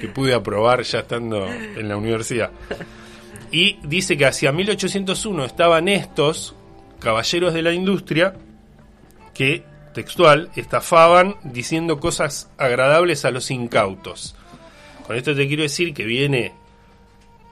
que 0.00 0.08
pude 0.08 0.34
aprobar 0.34 0.82
ya 0.82 1.00
estando 1.00 1.46
en 1.46 1.88
la 1.88 1.96
universidad. 1.96 2.50
Y 3.50 3.78
dice 3.82 4.16
que 4.16 4.26
hacia 4.26 4.52
1801 4.52 5.44
estaban 5.44 5.88
estos 5.88 6.54
caballeros 7.00 7.54
de 7.54 7.62
la 7.62 7.72
industria 7.72 8.34
que, 9.38 9.62
textual, 9.94 10.50
estafaban 10.56 11.36
diciendo 11.44 12.00
cosas 12.00 12.50
agradables 12.58 13.24
a 13.24 13.30
los 13.30 13.52
incautos. 13.52 14.34
Con 15.06 15.14
esto 15.14 15.32
te 15.36 15.46
quiero 15.46 15.62
decir 15.62 15.94
que 15.94 16.04
viene, 16.04 16.52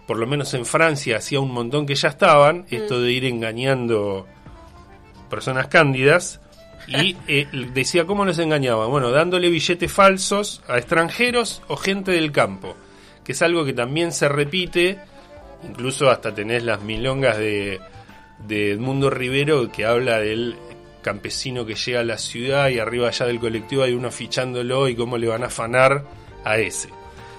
por 0.08 0.18
lo 0.18 0.26
menos 0.26 0.52
en 0.54 0.66
Francia, 0.66 1.18
hacía 1.18 1.38
un 1.38 1.52
montón 1.52 1.86
que 1.86 1.94
ya 1.94 2.08
estaban, 2.08 2.66
esto 2.70 3.00
de 3.00 3.12
ir 3.12 3.24
engañando 3.24 4.26
personas 5.30 5.68
cándidas. 5.68 6.40
Y 6.88 7.16
eh, 7.28 7.46
decía 7.72 8.04
cómo 8.04 8.24
los 8.24 8.40
engañaba. 8.40 8.86
Bueno, 8.86 9.12
dándole 9.12 9.48
billetes 9.48 9.92
falsos 9.92 10.62
a 10.66 10.78
extranjeros 10.78 11.62
o 11.68 11.76
gente 11.76 12.10
del 12.10 12.32
campo, 12.32 12.74
que 13.22 13.30
es 13.30 13.42
algo 13.42 13.64
que 13.64 13.74
también 13.74 14.10
se 14.10 14.28
repite, 14.28 14.98
incluso 15.62 16.10
hasta 16.10 16.34
tenés 16.34 16.64
las 16.64 16.82
milongas 16.82 17.38
de, 17.38 17.80
de 18.40 18.72
Edmundo 18.72 19.08
Rivero 19.08 19.70
que 19.70 19.84
habla 19.84 20.18
del 20.18 20.56
campesino 21.06 21.64
que 21.64 21.76
llega 21.76 22.00
a 22.00 22.04
la 22.04 22.18
ciudad 22.18 22.68
y 22.68 22.80
arriba 22.80 23.06
allá 23.06 23.26
del 23.26 23.38
colectivo 23.38 23.84
hay 23.84 23.92
uno 23.92 24.10
fichándolo 24.10 24.88
y 24.88 24.96
cómo 24.96 25.16
le 25.16 25.28
van 25.28 25.44
a 25.44 25.46
afanar 25.46 26.04
a 26.42 26.58
ese. 26.58 26.88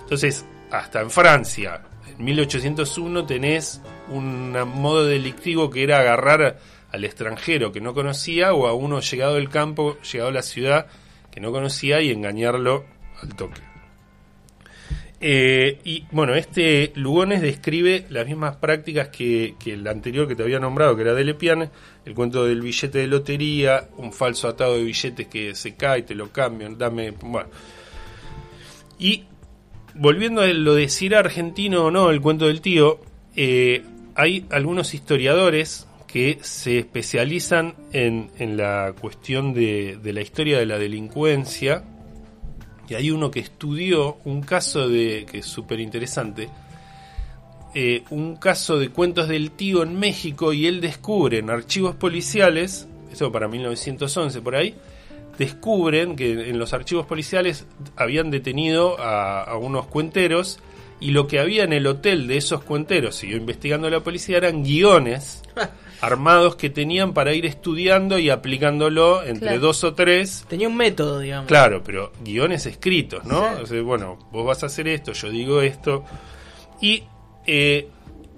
Entonces, 0.03 0.45
hasta 0.71 1.01
en 1.01 1.11
Francia, 1.11 1.81
en 2.07 2.23
1801 2.23 3.25
tenés 3.25 3.81
un 4.07 4.53
modo 4.53 5.05
delictivo 5.05 5.69
que 5.69 5.83
era 5.83 5.99
agarrar 5.99 6.59
al 6.93 7.03
extranjero 7.03 7.73
que 7.73 7.81
no 7.81 7.93
conocía 7.93 8.53
o 8.53 8.67
a 8.67 8.73
uno 8.73 9.01
llegado 9.01 9.35
del 9.35 9.49
campo, 9.49 9.97
llegado 9.99 10.29
a 10.29 10.33
la 10.33 10.43
ciudad 10.43 10.87
que 11.29 11.41
no 11.41 11.51
conocía 11.51 11.99
y 11.99 12.11
engañarlo 12.11 12.85
al 13.21 13.35
toque. 13.35 13.66
Eh, 15.19 15.79
y 15.83 16.05
bueno, 16.11 16.35
este 16.35 16.91
Lugones 16.95 17.41
describe 17.41 18.05
las 18.09 18.27
mismas 18.27 18.57
prácticas 18.57 19.09
que, 19.09 19.55
que 19.59 19.73
el 19.73 19.87
anterior 19.87 20.27
que 20.27 20.35
te 20.35 20.43
había 20.43 20.59
nombrado, 20.59 20.95
que 20.95 21.01
era 21.01 21.13
de 21.13 21.23
Lepiane, 21.23 21.69
el 22.05 22.13
cuento 22.13 22.45
del 22.45 22.61
billete 22.61 22.99
de 22.99 23.07
lotería, 23.07 23.89
un 23.97 24.13
falso 24.13 24.47
atado 24.47 24.75
de 24.75 24.83
billetes 24.83 25.27
que 25.27 25.55
se 25.55 25.75
cae, 25.75 26.03
te 26.03 26.13
lo 26.13 26.31
cambian, 26.31 26.77
dame. 26.77 27.11
Bueno. 27.11 27.49
Y 28.99 29.23
volviendo 29.95 30.41
a 30.41 30.47
lo 30.47 30.75
de 30.75 30.87
si 30.87 31.07
era 31.07 31.19
argentino 31.19 31.85
o 31.85 31.91
no, 31.91 32.11
el 32.11 32.21
cuento 32.21 32.45
del 32.45 32.61
tío, 32.61 32.99
eh, 33.35 33.83
hay 34.13 34.45
algunos 34.51 34.93
historiadores 34.93 35.87
que 36.05 36.37
se 36.41 36.79
especializan 36.79 37.75
en, 37.91 38.29
en 38.37 38.55
la 38.55 38.93
cuestión 38.99 39.53
de, 39.53 39.97
de 40.01 40.13
la 40.13 40.21
historia 40.21 40.59
de 40.59 40.65
la 40.65 40.77
delincuencia 40.77 41.83
y 42.87 42.95
hay 42.95 43.11
uno 43.11 43.31
que 43.31 43.39
estudió 43.39 44.17
un 44.25 44.41
caso 44.41 44.87
de 44.87 45.25
que 45.29 45.39
es 45.39 45.45
súper 45.45 45.79
interesante 45.79 46.49
eh, 47.75 48.03
un 48.09 48.37
caso 48.37 48.79
de 48.79 48.89
cuentos 48.89 49.27
del 49.27 49.51
tío 49.51 49.83
en 49.83 49.99
México 49.99 50.53
y 50.53 50.67
él 50.67 50.81
descubre 50.81 51.39
en 51.39 51.49
archivos 51.49 51.95
policiales 51.95 52.87
eso 53.11 53.31
para 53.31 53.47
1911 53.47 54.41
por 54.41 54.55
ahí 54.55 54.75
descubren 55.37 56.15
que 56.15 56.49
en 56.49 56.57
los 56.57 56.73
archivos 56.73 57.05
policiales 57.05 57.65
habían 57.95 58.31
detenido 58.31 58.99
a, 58.99 59.43
a 59.43 59.57
unos 59.57 59.85
cuenteros 59.87 60.59
y 60.99 61.11
lo 61.11 61.27
que 61.27 61.39
había 61.39 61.63
en 61.63 61.73
el 61.73 61.85
hotel 61.85 62.27
de 62.27 62.37
esos 62.37 62.63
cuenteros, 62.63 63.15
siguió 63.15 63.37
investigando 63.37 63.89
la 63.89 63.99
policía, 63.99 64.37
eran 64.37 64.63
guiones 64.63 65.43
armados 66.01 66.55
que 66.55 66.69
tenían 66.69 67.13
para 67.13 67.33
ir 67.33 67.45
estudiando 67.45 68.19
y 68.19 68.29
aplicándolo 68.29 69.23
entre 69.23 69.47
Claro. 69.47 69.59
dos 69.59 69.83
o 69.83 69.93
tres 69.93 70.45
Tenía 70.47 70.67
un 70.67 70.75
método, 70.75 71.19
digamos. 71.19 71.47
Claro, 71.47 71.83
pero 71.83 72.11
guiones 72.23 72.65
escritos, 72.65 73.25
¿no? 73.25 73.43
O 73.61 73.65
sea, 73.65 73.81
bueno, 73.81 74.17
vos 74.31 74.45
vas 74.45 74.63
a 74.63 74.67
hacer 74.67 74.87
esto, 74.87 75.13
yo 75.13 75.29
digo 75.29 75.61
esto. 75.61 76.03
Y 76.81 77.03
eh, 77.47 77.87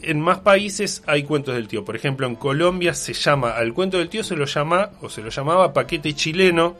en 0.01 0.21
más 0.21 0.39
países 0.39 1.03
hay 1.05 1.23
cuentos 1.23 1.53
del 1.55 1.67
tío. 1.67 1.83
Por 1.83 1.95
ejemplo, 1.95 2.25
en 2.27 2.35
Colombia 2.35 2.93
se 2.93 3.13
llama, 3.13 3.51
al 3.51 3.73
cuento 3.73 3.97
del 3.97 4.07
tío 4.09 4.23
se 4.23 4.35
lo 4.35 4.45
llama, 4.45 4.91
o 5.01 5.09
se 5.09 5.21
lo 5.21 5.29
llamaba 5.29 5.73
paquete 5.73 6.13
chileno. 6.13 6.77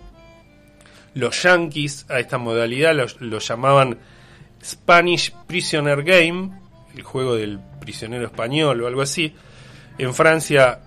Los 1.16 1.44
yankees 1.44 2.06
a 2.10 2.20
esta 2.20 2.38
modalidad 2.38 2.96
lo, 2.96 3.06
lo 3.20 3.40
llamaban 3.40 3.98
Spanish 4.64 5.34
Prisoner 5.48 6.04
Game, 6.04 6.52
el 6.96 7.04
juego 7.04 7.36
del 7.36 7.60
prisionero 7.82 8.26
español 8.26 8.82
o 8.82 8.88
algo 8.88 9.02
así. 9.02 9.34
En 10.00 10.14
Francia, 10.14 10.80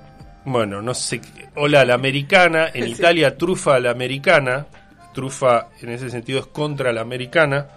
bueno, 0.44 0.82
no 0.82 0.94
sé, 0.94 1.20
hola 1.54 1.82
a 1.82 1.84
la 1.84 1.94
americana. 1.94 2.70
En 2.72 2.84
Sí. 2.86 2.92
Italia, 2.92 3.36
trufa 3.36 3.76
a 3.76 3.80
la 3.80 3.90
americana. 3.90 4.66
Trufa 5.14 5.68
en 5.80 5.90
ese 5.90 6.10
sentido 6.10 6.40
es 6.40 6.46
contra 6.46 6.92
la 6.92 7.02
americana. 7.02 7.68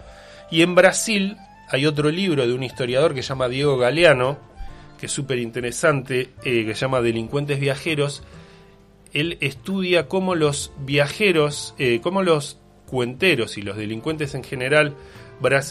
Y 0.50 0.62
en 0.62 0.74
Brasil 0.74 1.38
hay 1.70 1.86
otro 1.86 2.10
libro 2.10 2.48
de 2.48 2.54
un 2.54 2.64
historiador 2.64 3.14
que 3.14 3.22
se 3.22 3.30
llama 3.30 3.50
Diego 3.50 3.78
Galeano, 3.78 4.38
que 4.98 5.08
es 5.08 5.12
súper 5.12 5.40
interesante, 5.40 6.30
eh, 6.44 6.66
que 6.66 6.74
se 6.74 6.82
llama 6.82 7.02
Delincuentes 7.02 7.60
Viajeros. 7.60 8.24
Él 9.12 9.38
estudia 9.42 10.08
cómo 10.08 10.36
los 10.36 10.72
viajeros, 10.80 11.76
eh, 11.78 12.00
cómo 12.02 12.24
los 12.24 12.60
cuenteros 12.86 13.58
y 13.58 13.62
los 13.62 13.76
delincuentes 13.76 14.36
en 14.36 14.44
general 14.44 14.96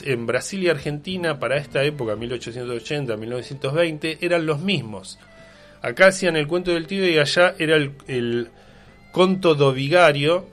en 0.05 0.27
Brasil 0.27 0.63
y 0.63 0.69
Argentina 0.69 1.39
para 1.39 1.57
esta 1.57 1.83
época, 1.85 2.17
1880, 2.17 3.17
1920, 3.17 4.19
eran 4.21 4.47
los 4.47 4.61
mismos. 4.61 5.19
Acá 5.85 6.07
hacían 6.07 6.35
el 6.37 6.49
cuento 6.49 6.71
del 6.71 6.87
tío 6.87 7.07
y 7.07 7.19
allá 7.19 7.55
era 7.59 7.77
el, 7.77 7.93
el 8.09 8.49
conto 9.13 9.55
do 9.55 9.71
vigario. 9.75 10.47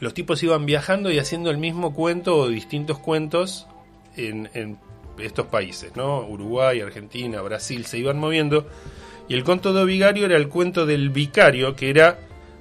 Los 0.00 0.14
tipos 0.14 0.42
iban 0.42 0.64
viajando 0.64 1.10
y 1.10 1.18
haciendo 1.18 1.50
el 1.50 1.58
mismo 1.58 1.92
cuento 1.92 2.34
o 2.34 2.48
distintos 2.48 2.98
cuentos 2.98 3.66
en, 4.16 4.48
en 4.54 4.78
estos 5.18 5.48
países, 5.48 5.94
¿no? 5.96 6.26
Uruguay, 6.26 6.80
Argentina, 6.80 7.42
Brasil, 7.42 7.84
se 7.84 7.98
iban 7.98 8.18
moviendo. 8.18 8.66
Y 9.28 9.34
el 9.34 9.44
conto 9.44 9.74
do 9.74 9.84
vigario 9.84 10.24
era 10.24 10.38
el 10.38 10.48
cuento 10.48 10.86
del 10.86 11.10
vicario, 11.10 11.76
que 11.76 11.90
era 11.90 12.18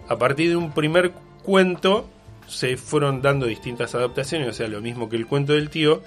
a 0.10 0.18
partir 0.18 0.50
de 0.50 0.58
un 0.58 0.74
primer 0.74 1.14
cuento 1.42 2.10
se 2.50 2.76
fueron 2.76 3.22
dando 3.22 3.46
distintas 3.46 3.96
adaptaciones, 3.96 4.50
o 4.50 4.54
sea, 4.54 4.68
lo 4.68 4.82
mismo 4.82 5.08
que 5.08 5.16
el 5.16 5.26
cuento 5.26 5.54
del 5.54 5.70
tío. 5.70 6.04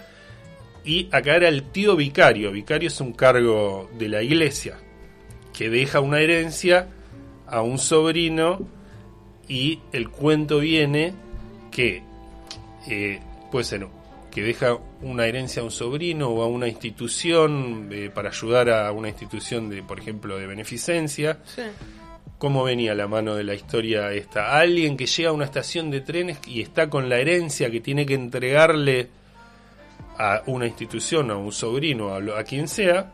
Y 0.85 1.09
acá 1.11 1.37
era 1.37 1.49
el 1.49 1.63
tío 1.63 1.97
vicario. 1.97 2.53
Vicario 2.53 2.89
es 2.89 3.01
un 3.01 3.15
cargo 3.15 3.89
de 3.99 4.11
la 4.11 4.23
iglesia 4.23 4.77
que 5.59 5.69
deja 5.69 5.99
una 5.99 6.21
herencia 6.21 6.87
a 7.49 7.63
un 7.63 7.79
sobrino 7.79 8.61
y 9.49 9.81
el 9.93 10.09
cuento 10.09 10.61
viene 10.61 11.13
que 11.73 12.03
eh, 12.87 13.21
puede 13.51 13.65
ser 13.65 13.87
que 14.31 14.43
deja 14.43 14.79
una 15.03 15.27
herencia 15.27 15.63
a 15.63 15.65
un 15.65 15.71
sobrino 15.73 16.29
o 16.29 16.43
a 16.43 16.47
una 16.47 16.69
institución 16.69 17.89
eh, 17.91 18.09
para 18.15 18.29
ayudar 18.29 18.71
a 18.71 18.93
una 18.93 19.09
institución 19.09 19.69
de, 19.69 19.83
por 19.83 19.99
ejemplo, 19.99 20.39
de 20.39 20.47
beneficencia. 20.47 21.39
Sí. 21.45 21.63
¿Cómo 22.37 22.63
venía 22.63 22.95
la 22.95 23.09
mano 23.09 23.35
de 23.35 23.43
la 23.43 23.55
historia 23.55 24.13
esta? 24.13 24.57
Alguien 24.61 24.97
que 24.97 25.07
llega 25.07 25.31
a 25.31 25.33
una 25.33 25.47
estación 25.47 25.91
de 25.91 26.03
trenes 26.03 26.39
y 26.47 26.61
está 26.61 26.89
con 26.89 27.09
la 27.09 27.19
herencia 27.19 27.69
que 27.71 27.81
tiene 27.81 28.07
que 28.07 28.15
entregarle 28.15 29.09
a 30.19 30.43
una 30.47 30.67
institución, 30.67 31.31
a 31.33 31.37
un 31.37 31.51
sobrino, 31.51 32.15
a, 32.15 32.21
lo- 32.21 32.37
a 32.37 32.45
quien 32.45 32.69
sea, 32.69 33.13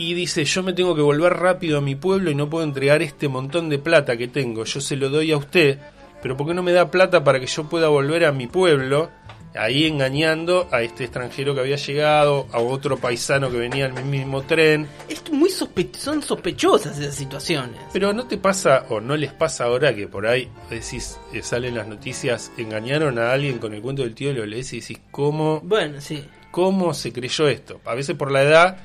y 0.00 0.14
dice, 0.14 0.44
yo 0.44 0.62
me 0.62 0.72
tengo 0.72 0.94
que 0.94 1.02
volver 1.02 1.34
rápido 1.34 1.78
a 1.78 1.80
mi 1.80 1.94
pueblo 1.94 2.30
y 2.30 2.34
no 2.34 2.48
puedo 2.48 2.64
entregar 2.64 3.02
este 3.02 3.28
montón 3.28 3.68
de 3.68 3.78
plata 3.78 4.16
que 4.16 4.28
tengo, 4.28 4.64
yo 4.64 4.80
se 4.80 4.96
lo 4.96 5.10
doy 5.10 5.32
a 5.32 5.36
usted, 5.36 5.78
pero 6.22 6.36
¿por 6.36 6.46
qué 6.46 6.54
no 6.54 6.62
me 6.62 6.72
da 6.72 6.90
plata 6.90 7.22
para 7.24 7.38
que 7.40 7.46
yo 7.46 7.64
pueda 7.68 7.88
volver 7.88 8.24
a 8.24 8.32
mi 8.32 8.46
pueblo? 8.46 9.10
Ahí 9.56 9.84
engañando 9.86 10.68
a 10.70 10.80
este 10.82 11.02
extranjero 11.04 11.54
que 11.54 11.60
había 11.60 11.74
llegado, 11.74 12.46
a 12.52 12.60
otro 12.60 12.98
paisano 12.98 13.50
que 13.50 13.56
venía 13.58 13.86
en 13.86 13.98
el 13.98 14.04
mismo 14.04 14.42
tren, 14.42 14.86
Es 15.08 15.22
muy 15.32 15.50
sospe- 15.50 15.92
son 15.96 16.22
sospechosas 16.22 16.96
esas 16.98 17.16
situaciones. 17.16 17.80
pero 17.92 18.12
no 18.12 18.26
te 18.28 18.38
pasa 18.38 18.86
o 18.90 19.00
no 19.00 19.16
les 19.16 19.32
pasa 19.32 19.64
ahora 19.64 19.92
que 19.92 20.06
por 20.06 20.24
ahí 20.28 20.48
decís, 20.70 21.18
eh, 21.32 21.42
salen 21.42 21.74
las 21.74 21.88
noticias, 21.88 22.52
engañaron 22.58 23.18
a 23.18 23.32
alguien 23.32 23.58
con 23.58 23.74
el 23.74 23.82
cuento 23.82 24.02
del 24.02 24.14
tío, 24.14 24.32
lo 24.32 24.46
lees 24.46 24.72
y 24.72 24.80
decís, 24.80 25.00
¿cómo, 25.10 25.60
Bueno, 25.64 26.00
sí. 26.00 26.24
cómo 26.52 26.94
se 26.94 27.12
creyó 27.12 27.48
esto? 27.48 27.80
A 27.86 27.94
veces 27.96 28.14
por 28.16 28.30
la 28.30 28.42
edad 28.44 28.76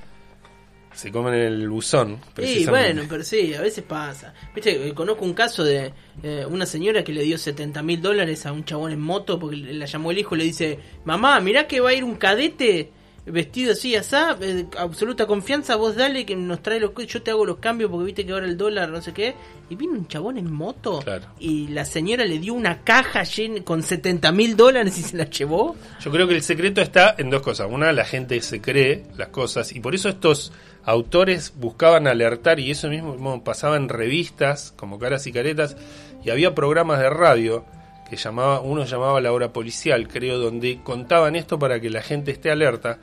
se 0.96 1.12
comen 1.12 1.34
el 1.34 1.70
buzón. 1.70 2.20
Sí, 2.48 2.60
bueno, 2.72 3.04
pero 3.10 3.24
sí, 3.24 3.54
a 3.54 3.62
veces 3.62 3.84
pasa. 3.84 4.34
Viste, 4.56 4.88
eh, 4.88 4.94
conozco 4.94 5.26
un 5.26 5.34
caso 5.34 5.64
de 5.64 5.94
eh, 6.24 6.46
una 6.50 6.66
señora 6.66 7.04
que 7.04 7.12
le 7.14 7.24
dio 7.24 7.38
70 7.38 7.84
mil 7.84 8.02
dólares 8.02 8.46
a 8.46 8.52
un 8.52 8.64
chabón 8.66 8.92
en 8.92 9.02
moto 9.02 9.38
porque 9.38 9.58
le- 9.58 9.74
la 9.74 9.86
llamó 9.86 10.12
el 10.12 10.18
hijo 10.20 10.36
y 10.36 10.38
le 10.40 10.44
dice, 10.46 10.80
mamá, 11.04 11.40
mirá 11.42 11.68
que 11.68 11.80
va 11.82 11.90
a 11.90 11.94
ir 11.94 12.04
un 12.04 12.16
cadete 12.16 12.92
vestido 13.26 13.72
así, 13.72 13.96
asá, 13.96 14.38
eh, 14.42 14.66
absoluta 14.78 15.26
confianza, 15.26 15.76
vos 15.76 15.96
dale 15.96 16.26
que 16.26 16.36
nos 16.36 16.62
trae 16.62 16.80
los... 16.80 16.92
Yo 17.08 17.22
te 17.24 17.32
hago 17.32 17.46
los 17.46 17.58
cambios 17.58 17.90
porque 17.90 18.06
viste 18.06 18.26
que 18.26 18.32
ahora 18.34 18.46
el 18.46 18.58
dólar, 18.58 18.90
no 18.90 19.02
sé 19.02 19.14
qué. 19.14 19.34
Y 19.70 19.76
vino 19.76 19.94
un 19.94 20.08
chabón 20.08 20.38
en 20.38 20.52
moto 20.52 21.00
Claro. 21.00 21.26
y 21.40 21.68
la 21.70 21.86
señora 21.86 22.24
le 22.26 22.38
dio 22.38 22.54
una 22.54 22.84
caja 22.84 23.24
llena 23.24 23.64
con 23.64 23.82
70 23.82 24.32
mil 24.32 24.56
dólares 24.56 24.98
y 25.00 25.02
se 25.02 25.18
la 25.18 25.30
llevó. 25.30 25.76
Yo 26.02 26.12
creo 26.12 26.28
que 26.28 26.36
el 26.36 26.44
secreto 26.44 26.82
está 26.82 27.16
en 27.18 27.30
dos 27.32 27.42
cosas. 27.42 27.68
Una, 27.72 27.92
la 27.92 28.06
gente 28.06 28.40
se 28.42 28.62
cree 28.62 29.06
las 29.18 29.30
cosas 29.30 29.72
y 29.74 29.80
por 29.80 29.96
eso 29.96 30.10
estos 30.10 30.52
autores 30.84 31.54
buscaban 31.56 32.06
alertar 32.08 32.60
y 32.60 32.70
eso 32.70 32.90
mismo 32.90 33.44
pasaba 33.44 33.76
en 33.78 33.90
revistas 33.90 34.72
como 34.78 35.00
Caras 35.00 35.26
y 35.26 35.32
Caretas 35.32 35.76
y 36.24 36.30
había 36.30 36.54
programas 36.54 37.00
de 37.00 37.10
radio 37.10 37.66
que 38.08 38.18
llamaba, 38.18 38.60
uno 38.62 38.86
llamaba 38.86 39.20
La 39.20 39.32
Hora 39.32 39.52
Policial, 39.52 40.08
creo, 40.08 40.38
donde 40.38 40.80
contaban 40.84 41.36
esto 41.36 41.58
para 41.58 41.80
que 41.80 41.90
la 41.90 42.04
gente 42.04 42.30
esté 42.30 42.52
alerta. 42.52 43.00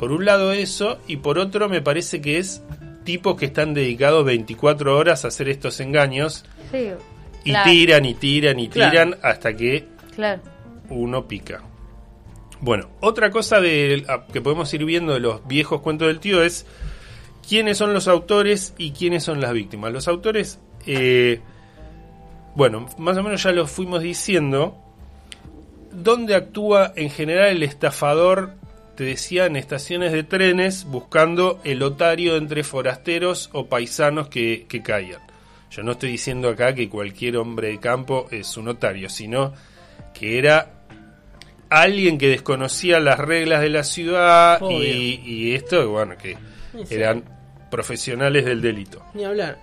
Por 0.00 0.12
un 0.12 0.24
lado 0.24 0.52
eso 0.52 0.98
y 1.06 1.18
por 1.18 1.38
otro 1.38 1.68
me 1.68 1.82
parece 1.82 2.22
que 2.22 2.38
es 2.38 2.62
tipos 3.04 3.36
que 3.36 3.44
están 3.44 3.74
dedicados 3.74 4.24
24 4.24 4.96
horas 4.96 5.24
a 5.24 5.28
hacer 5.28 5.48
estos 5.50 5.78
engaños 5.80 6.46
Sí, 6.72 6.88
y 7.44 7.50
claro, 7.50 7.70
tiran 7.70 8.04
y 8.06 8.14
tiran 8.14 8.58
y 8.58 8.68
Claro. 8.70 8.90
tiran 8.90 9.16
hasta 9.22 9.54
que 9.54 9.86
Claro. 10.16 10.40
uno 10.88 11.28
pica. 11.28 11.62
Bueno, 12.62 12.88
otra 13.00 13.30
cosa 13.30 13.60
de, 13.60 14.04
que 14.32 14.40
podemos 14.40 14.72
ir 14.72 14.86
viendo 14.86 15.12
de 15.12 15.20
los 15.20 15.46
viejos 15.46 15.82
cuentos 15.82 16.08
del 16.08 16.18
tío 16.18 16.42
es 16.42 16.64
quiénes 17.46 17.76
son 17.76 17.92
los 17.92 18.08
autores 18.08 18.72
y 18.78 18.92
quiénes 18.92 19.22
son 19.24 19.38
las 19.40 19.52
víctimas. 19.52 19.92
Los 19.92 20.08
autores, 20.08 20.58
eh, 20.86 21.40
bueno, 22.54 22.86
más 22.96 23.18
o 23.18 23.22
menos 23.22 23.42
ya 23.42 23.52
lo 23.52 23.66
fuimos 23.66 24.02
diciendo. 24.02 24.76
¿Dónde 25.92 26.34
actúa 26.36 26.92
en 26.96 27.10
general 27.10 27.48
el 27.48 27.62
estafador? 27.64 28.54
Te 29.00 29.06
decía, 29.06 29.46
en 29.46 29.56
estaciones 29.56 30.12
de 30.12 30.24
trenes 30.24 30.84
buscando 30.84 31.58
el 31.64 31.82
otario 31.82 32.36
entre 32.36 32.62
forasteros 32.62 33.48
o 33.54 33.64
paisanos 33.64 34.28
que, 34.28 34.66
que 34.68 34.82
caigan. 34.82 35.22
Yo 35.70 35.82
no 35.82 35.92
estoy 35.92 36.10
diciendo 36.10 36.50
acá 36.50 36.74
que 36.74 36.90
cualquier 36.90 37.38
hombre 37.38 37.68
de 37.68 37.80
campo 37.80 38.28
es 38.30 38.58
un 38.58 38.68
otario, 38.68 39.08
sino 39.08 39.54
que 40.12 40.36
era 40.36 40.82
alguien 41.70 42.18
que 42.18 42.28
desconocía 42.28 43.00
las 43.00 43.18
reglas 43.18 43.62
de 43.62 43.70
la 43.70 43.84
ciudad 43.84 44.60
y, 44.68 45.22
y 45.24 45.54
esto, 45.54 45.88
bueno, 45.88 46.18
que 46.18 46.36
sí. 46.84 46.94
eran 46.94 47.24
profesionales 47.70 48.44
del 48.44 48.60
delito. 48.60 49.02
Ni 49.14 49.24
hablar. 49.24 49.60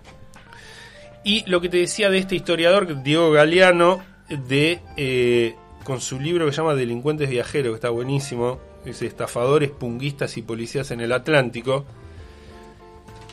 Y 1.24 1.48
lo 1.48 1.62
que 1.62 1.70
te 1.70 1.78
decía 1.78 2.10
de 2.10 2.18
este 2.18 2.36
historiador, 2.36 3.04
Diego 3.04 3.30
Galeano, 3.30 4.04
de 4.30 4.80
eh, 4.98 5.54
con 5.84 6.02
su 6.02 6.20
libro 6.20 6.48
que 6.48 6.54
se 6.54 6.58
llama 6.58 6.74
Delincuentes 6.74 7.30
Viajeros, 7.30 7.74
que 7.74 7.76
está 7.76 7.92
buenísimo, 7.92 8.66
Estafadores, 8.90 9.70
Punguistas 9.72 10.38
y 10.38 10.42
Policías 10.42 10.92
en 10.92 11.02
el 11.02 11.12
Atlántico. 11.12 11.86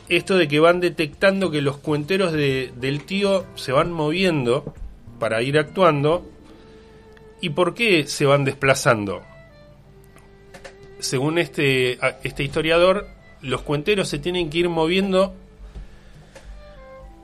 Esto 0.09 0.37
de 0.37 0.47
que 0.47 0.59
van 0.59 0.79
detectando 0.79 1.49
que 1.49 1.61
los 1.61 1.77
cuenteros 1.77 2.31
de- 2.31 2.71
del 2.75 3.03
tío 3.05 3.45
se 3.55 3.71
van 3.71 3.91
moviendo 3.91 4.73
para 5.19 5.41
ir 5.41 5.57
actuando. 5.57 6.29
¿Y 7.41 7.49
por 7.49 7.73
qué 7.73 8.05
se 8.07 8.25
van 8.25 8.43
desplazando? 8.45 9.23
Según 10.99 11.37
este, 11.37 11.97
este 12.23 12.43
historiador, 12.43 13.07
los 13.41 13.61
cuenteros 13.61 14.07
se 14.07 14.19
tienen 14.19 14.49
que 14.49 14.59
ir 14.59 14.69
moviendo 14.69 15.33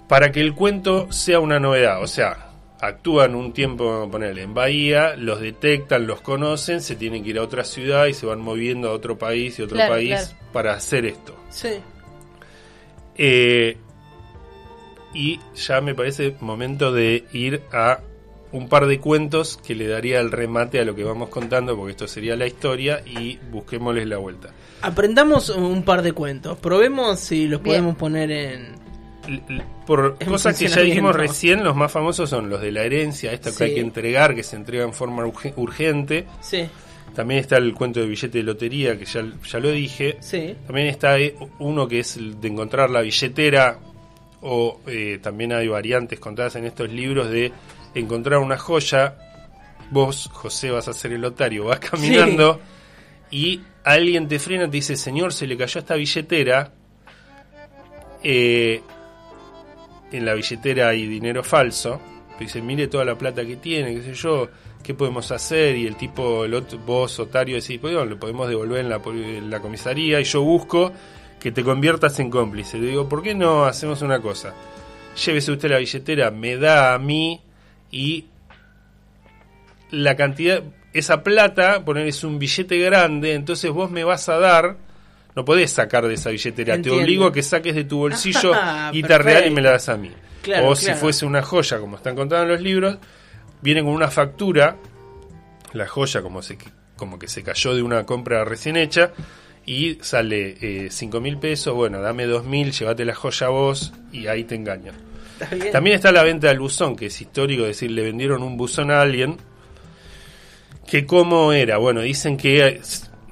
para 0.08 0.32
que 0.32 0.42
el 0.42 0.54
cuento 0.54 1.12
sea 1.12 1.40
una 1.40 1.60
novedad. 1.60 2.02
O 2.04 2.08
sea, 2.08 2.51
actúan 2.82 3.36
un 3.36 3.54
tiempo, 3.54 3.86
vamos 3.86 4.08
a 4.08 4.12
ponerle, 4.12 4.42
en 4.42 4.54
Bahía, 4.54 5.16
los 5.16 5.40
detectan, 5.40 6.08
los 6.08 6.22
conocen, 6.22 6.82
se 6.82 6.96
tienen 6.96 7.24
que 7.24 7.30
ir 7.30 7.38
a 7.38 7.44
otra 7.44 7.64
ciudad 7.64 8.08
y 8.08 8.14
se 8.14 8.26
van 8.26 8.42
moviendo 8.42 8.90
a 8.90 8.94
otro 8.94 9.18
país 9.18 9.60
y 9.60 9.62
otro 9.62 9.76
Claro, 9.76 9.94
país 9.94 10.10
claro. 10.10 10.28
para 10.52 10.74
hacer 10.74 11.06
esto. 11.06 11.36
Sí. 11.50 11.70
Eh, 13.18 13.78
y 15.14 15.40
ya 15.56 15.82
me 15.82 15.94
parece 15.94 16.36
momento 16.40 16.92
de 16.92 17.26
ir 17.34 17.62
a 17.72 18.00
un 18.52 18.68
par 18.68 18.86
de 18.88 19.00
cuentos 19.00 19.58
que 19.66 19.76
le 19.76 19.88
daría 19.88 20.20
el 20.20 20.32
remate 20.32 20.80
a 20.80 20.86
lo 20.86 20.96
que 20.96 21.04
vamos 21.04 21.30
contando, 21.30 21.76
porque 21.78 21.92
esto 21.92 22.08
sería 22.08 22.36
la 22.36 22.48
historia 22.48 23.02
y 23.06 23.38
busquémosles 23.52 24.08
la 24.08 24.18
vuelta. 24.18 24.50
Aprendamos 24.82 25.50
un 25.50 25.84
par 25.84 26.02
de 26.02 26.12
cuentos. 26.14 26.58
Probemos 26.58 27.20
si 27.20 27.48
los 27.48 27.62
Bien. 27.62 27.76
podemos 27.78 27.96
poner 27.98 28.32
en. 28.32 28.91
Por 29.86 30.18
cosas 30.26 30.58
que 30.58 30.68
ya 30.68 30.82
dijimos 30.82 31.16
recién, 31.16 31.64
los 31.64 31.76
más 31.76 31.92
famosos 31.92 32.30
son 32.30 32.50
los 32.50 32.62
de 32.62 32.72
la 32.72 32.84
herencia, 32.84 33.32
esto 33.32 33.56
que 33.56 33.66
hay 33.66 33.74
que 33.76 33.80
entregar, 33.82 34.34
que 34.36 34.44
se 34.44 34.56
entrega 34.56 34.84
en 34.84 34.94
forma 34.94 35.24
urge- 35.26 35.54
urgente. 35.58 36.26
Sí, 36.42 36.68
También 37.16 37.40
está 37.42 37.58
el 37.58 37.74
cuento 37.74 38.00
de 38.00 38.08
billete 38.08 38.38
de 38.40 38.44
lotería, 38.44 38.98
que 38.98 39.06
ya, 39.06 39.24
ya 39.50 39.60
lo 39.60 39.70
dije. 39.72 40.18
sí. 40.22 40.56
También 40.66 40.88
está 40.88 41.20
eh, 41.20 41.36
uno 41.60 41.88
que 41.88 42.00
es 42.00 42.18
el 42.18 42.40
de 42.42 42.48
encontrar 42.48 42.90
la 42.90 43.02
billetera, 43.02 43.78
o 44.42 44.80
eh, 44.88 45.20
también 45.22 45.54
hay 45.54 45.68
variantes 45.68 46.20
contadas 46.20 46.56
en 46.56 46.66
estos 46.66 46.90
libros 46.92 47.30
de 47.30 47.52
encontrar 47.94 48.40
una 48.40 48.58
joya. 48.58 49.16
Vos, 49.92 50.30
José, 50.32 50.72
vas 50.72 50.88
a 50.88 50.94
ser 50.94 51.12
el 51.12 51.24
otario, 51.26 51.66
vas 51.66 51.80
caminando 51.92 52.60
y 53.30 53.62
alguien 53.84 54.28
te 54.28 54.40
frena 54.40 54.64
y 54.64 54.68
te 54.68 54.78
dice, 54.78 54.96
señor, 54.96 55.34
se 55.34 55.46
le 55.46 55.58
cayó 55.58 55.80
esta 55.80 55.96
billetera. 55.96 56.72
Eh, 58.24 58.82
en 60.12 60.26
la 60.26 60.34
billetera 60.34 60.90
hay 60.90 61.06
dinero 61.08 61.44
falso. 61.44 62.02
Dice, 62.40 62.62
mire 62.62 62.88
toda 62.88 63.06
la 63.06 63.18
plata 63.18 63.46
que 63.46 63.58
tiene, 63.58 63.94
qué 63.94 64.02
sé 64.02 64.14
yo, 64.16 64.50
qué 64.84 64.94
podemos 64.94 65.32
hacer. 65.32 65.76
Y 65.76 65.86
el 65.86 65.96
tipo, 65.96 66.44
el 66.46 66.54
otro, 66.56 66.80
vos, 66.80 67.20
Otario, 67.20 67.56
decís, 67.56 67.78
pues 67.80 67.94
bueno, 67.94 68.10
lo 68.10 68.20
podemos 68.20 68.50
devolver 68.50 68.80
en 68.80 68.90
la, 68.90 69.02
en 69.06 69.50
la 69.50 69.60
comisaría. 69.60 70.20
Y 70.20 70.24
yo 70.24 70.42
busco 70.42 70.92
que 71.40 71.52
te 71.52 71.64
conviertas 71.64 72.20
en 72.20 72.30
cómplice. 72.30 72.78
Le 72.78 72.88
digo, 72.88 73.08
¿por 73.10 73.22
qué 73.22 73.36
no 73.36 73.66
hacemos 73.66 74.02
una 74.02 74.22
cosa? 74.22 74.54
Llévese 75.26 75.52
usted 75.52 75.70
la 75.70 75.78
billetera, 75.78 76.32
me 76.32 76.58
da 76.58 76.94
a 76.94 77.00
mí 77.00 77.42
y 77.92 78.26
la 79.92 80.16
cantidad, 80.16 80.64
esa 80.94 81.24
plata, 81.24 81.84
poner 81.84 82.08
es 82.08 82.24
un 82.24 82.40
billete 82.40 82.78
grande, 82.80 83.34
entonces 83.34 83.72
vos 83.72 83.92
me 83.92 84.04
vas 84.04 84.30
a 84.30 84.40
dar, 84.40 84.78
no 85.36 85.46
podés 85.46 85.72
sacar 85.72 86.08
de 86.08 86.14
esa 86.16 86.30
billetera, 86.30 86.76
Entiendo. 86.76 86.98
te 86.98 87.04
obligo 87.04 87.26
a 87.26 87.34
que 87.34 87.44
saques 87.44 87.76
de 87.76 87.84
tu 87.84 88.00
bolsillo 88.00 88.54
Ah, 88.56 88.92
guita 88.94 89.18
real 89.18 89.48
y 89.48 89.52
me 89.52 89.62
la 89.62 89.72
das 89.72 89.90
a 89.90 89.98
mí. 89.98 90.12
Claro, 90.42 90.70
o 90.70 90.76
si 90.76 90.86
claro. 90.86 91.00
fuese 91.00 91.26
una 91.26 91.42
joya, 91.42 91.80
como 91.80 91.98
están 91.98 92.16
contados 92.16 92.46
en 92.46 92.52
los 92.52 92.62
libros, 92.62 92.98
viene 93.62 93.84
con 93.84 93.92
una 93.92 94.10
factura, 94.10 94.78
la 95.74 95.88
joya 95.88 96.22
como, 96.22 96.42
se, 96.42 96.58
como 96.96 97.20
que 97.20 97.28
se 97.28 97.44
cayó 97.44 97.76
de 97.76 97.84
una 97.84 98.06
compra 98.06 98.44
recién 98.44 98.76
hecha, 98.76 99.12
y 99.66 100.00
sale 100.02 100.90
5 100.90 101.22
mil 101.22 101.38
pesos, 101.38 101.76
bueno, 101.76 102.02
dame 102.02 102.26
2 102.26 102.46
mil, 102.46 102.72
llévate 102.72 103.06
la 103.06 103.14
joya 103.14 103.50
vos, 103.50 103.94
y 104.12 104.28
ahí 104.28 104.44
te 104.44 104.56
engañan. 104.56 104.96
Está. 105.40 105.72
También 105.72 105.96
está 105.96 106.12
la 106.12 106.24
venta 106.24 106.48
del 106.48 106.60
buzón, 106.60 106.96
que 106.96 107.08
es 107.08 107.22
histórico, 107.22 107.64
es 107.64 107.70
decir, 107.70 107.92
le 107.92 108.04
vendieron 108.04 108.44
un 108.44 108.58
buzón 108.58 108.92
a 108.92 109.02
alguien. 109.02 109.38
Que 110.88 111.06
cómo 111.06 111.54
era, 111.54 111.78
bueno, 111.78 112.02
dicen 112.02 112.38
que 112.38 112.68
eh, 112.68 112.82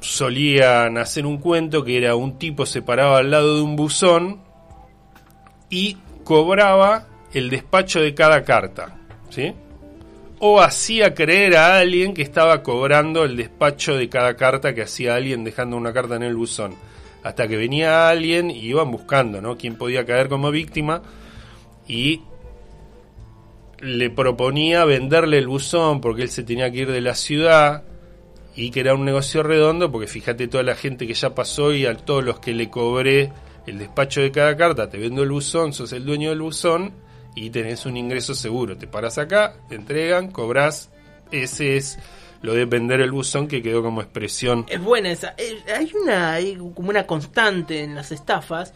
solían 0.02 0.98
hacer 0.98 1.26
un 1.26 1.38
cuento 1.38 1.84
que 1.84 1.98
era 1.98 2.16
un 2.16 2.38
tipo 2.38 2.66
se 2.66 2.82
paraba 2.82 3.18
al 3.18 3.32
lado 3.32 3.58
de 3.58 3.62
un 3.62 3.76
buzón 3.76 4.42
y 5.70 5.98
cobraba 6.24 7.08
el 7.34 7.50
despacho 7.50 8.00
de 8.02 8.14
cada 8.14 8.44
carta, 8.44 8.98
¿sí? 9.30 9.54
O 10.40 10.62
hacía 10.62 11.14
creer 11.14 11.58
a 11.58 11.80
alguien 11.80 12.14
que 12.14 12.22
estaba 12.22 12.64
cobrando 12.64 13.26
el 13.26 13.36
despacho 13.36 13.96
de 13.96 14.10
cada 14.10 14.36
carta 14.36 14.74
que 14.74 14.84
hacía 14.84 15.16
alguien 15.16 15.44
dejando 15.44 15.76
una 15.76 15.94
carta 15.94 16.16
en 16.16 16.24
el 16.24 16.36
buzón. 16.36 16.76
Hasta 17.24 17.48
que 17.48 17.58
venía 17.58 18.10
alguien 18.10 18.50
y 18.50 18.60
iban 18.60 18.90
buscando, 18.92 19.42
¿no? 19.42 19.58
Quién 19.58 19.76
podía 19.76 20.06
caer 20.06 20.30
como 20.30 20.50
víctima 20.52 21.02
y 21.88 22.22
le 23.80 24.10
proponía 24.10 24.86
venderle 24.86 25.38
el 25.38 25.48
buzón 25.48 26.00
porque 26.00 26.24
él 26.24 26.30
se 26.30 26.44
tenía 26.44 26.72
que 26.72 26.80
ir 26.80 26.92
de 26.92 27.02
la 27.02 27.16
ciudad 27.16 27.84
y 28.56 28.72
que 28.72 28.80
era 28.82 28.94
un 28.94 29.06
negocio 29.06 29.44
redondo 29.44 29.92
porque 29.92 30.08
fíjate 30.08 30.48
toda 30.48 30.64
la 30.64 30.76
gente 30.76 31.08
que 31.08 31.14
ya 31.14 31.34
pasó 31.36 31.74
y 31.74 31.86
a 31.86 31.96
todos 31.96 32.24
los 32.24 32.40
que 32.40 32.54
le 32.54 32.70
cobré 32.70 33.32
el 33.68 33.78
despacho 33.80 34.22
de 34.22 34.32
cada 34.32 34.56
carta, 34.58 34.90
te 34.90 34.98
vendo 34.98 35.24
el 35.24 35.30
buzón, 35.32 35.74
sos 35.74 35.94
el 35.94 36.06
dueño 36.06 36.30
del 36.30 36.42
buzón 36.42 36.92
y 37.36 37.50
tenés 37.52 37.86
un 37.86 37.96
ingreso 37.98 38.34
seguro. 38.34 38.76
Te 38.78 38.88
paras 38.88 39.18
acá, 39.18 39.56
te 39.70 39.76
entregan, 39.76 40.32
cobras, 40.32 40.90
ese 41.32 41.78
es 41.78 42.00
lo 42.42 42.54
de 42.54 42.66
vender 42.66 43.02
el 43.02 43.12
buzón 43.12 43.48
que 43.48 43.62
quedó 43.62 43.84
como 43.84 44.02
expresión. 44.02 44.66
Es 44.70 44.82
buena 44.82 45.12
esa. 45.12 45.36
Eh, 45.38 45.60
Hay 45.78 45.92
una 46.02 46.34
hay 46.34 46.56
como 46.56 46.90
una 46.90 47.06
constante 47.06 47.82
en 47.84 47.96
las 47.96 48.12
estafas 48.12 48.74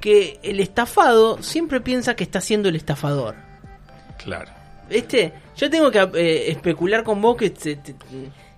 que 0.00 0.38
el 0.42 0.60
estafado 0.60 1.42
siempre 1.42 1.80
piensa 1.80 2.14
que 2.14 2.24
está 2.24 2.40
siendo 2.40 2.68
el 2.68 2.76
estafador. 2.76 3.36
Claro. 4.22 4.50
¿Viste? 4.90 5.32
Yo 5.56 5.70
tengo 5.70 5.90
que 5.90 5.98
eh, 6.14 6.50
especular 6.50 7.02
con 7.04 7.22
vos 7.22 7.36
que, 7.36 7.50
te- 7.50 7.76
te- 7.76 7.94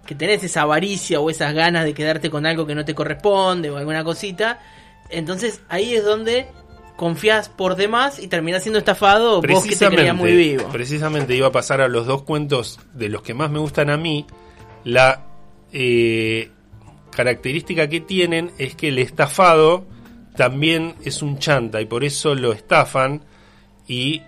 que 0.06 0.14
tenés 0.14 0.42
esa 0.44 0.62
avaricia 0.62 1.20
o 1.20 1.28
esas 1.30 1.52
ganas 1.54 1.84
de 1.84 1.94
quedarte 1.94 2.30
con 2.30 2.46
algo 2.46 2.66
que 2.66 2.74
no 2.74 2.84
te 2.84 2.94
corresponde 2.94 3.70
o 3.70 3.76
alguna 3.76 4.04
cosita. 4.04 4.60
Entonces 5.10 5.60
ahí 5.68 5.94
es 5.94 6.04
donde 6.04 6.46
confías 6.96 7.48
por 7.48 7.76
demás 7.76 8.18
y 8.18 8.28
terminás 8.28 8.62
siendo 8.62 8.78
estafado 8.78 9.42
vos 9.42 9.66
que 9.66 9.76
te 9.76 9.86
creías 9.88 10.16
muy 10.16 10.34
vivo. 10.34 10.68
precisamente 10.72 11.36
iba 11.36 11.48
a 11.48 11.52
pasar 11.52 11.82
a 11.82 11.88
los 11.88 12.06
dos 12.06 12.22
cuentos 12.22 12.80
de 12.94 13.10
los 13.10 13.22
que 13.22 13.34
más 13.34 13.50
me 13.50 13.58
gustan 13.58 13.90
a 13.90 13.96
mí. 13.96 14.26
La 14.84 15.26
eh, 15.72 16.50
característica 17.10 17.88
que 17.88 18.00
tienen 18.00 18.52
es 18.58 18.74
que 18.74 18.88
el 18.88 18.98
estafado 18.98 19.84
también 20.36 20.94
es 21.04 21.22
un 21.22 21.38
chanta 21.38 21.80
y 21.80 21.86
por 21.86 22.04
eso 22.04 22.34
lo 22.34 22.52
estafan 22.52 23.22
y 23.86 24.22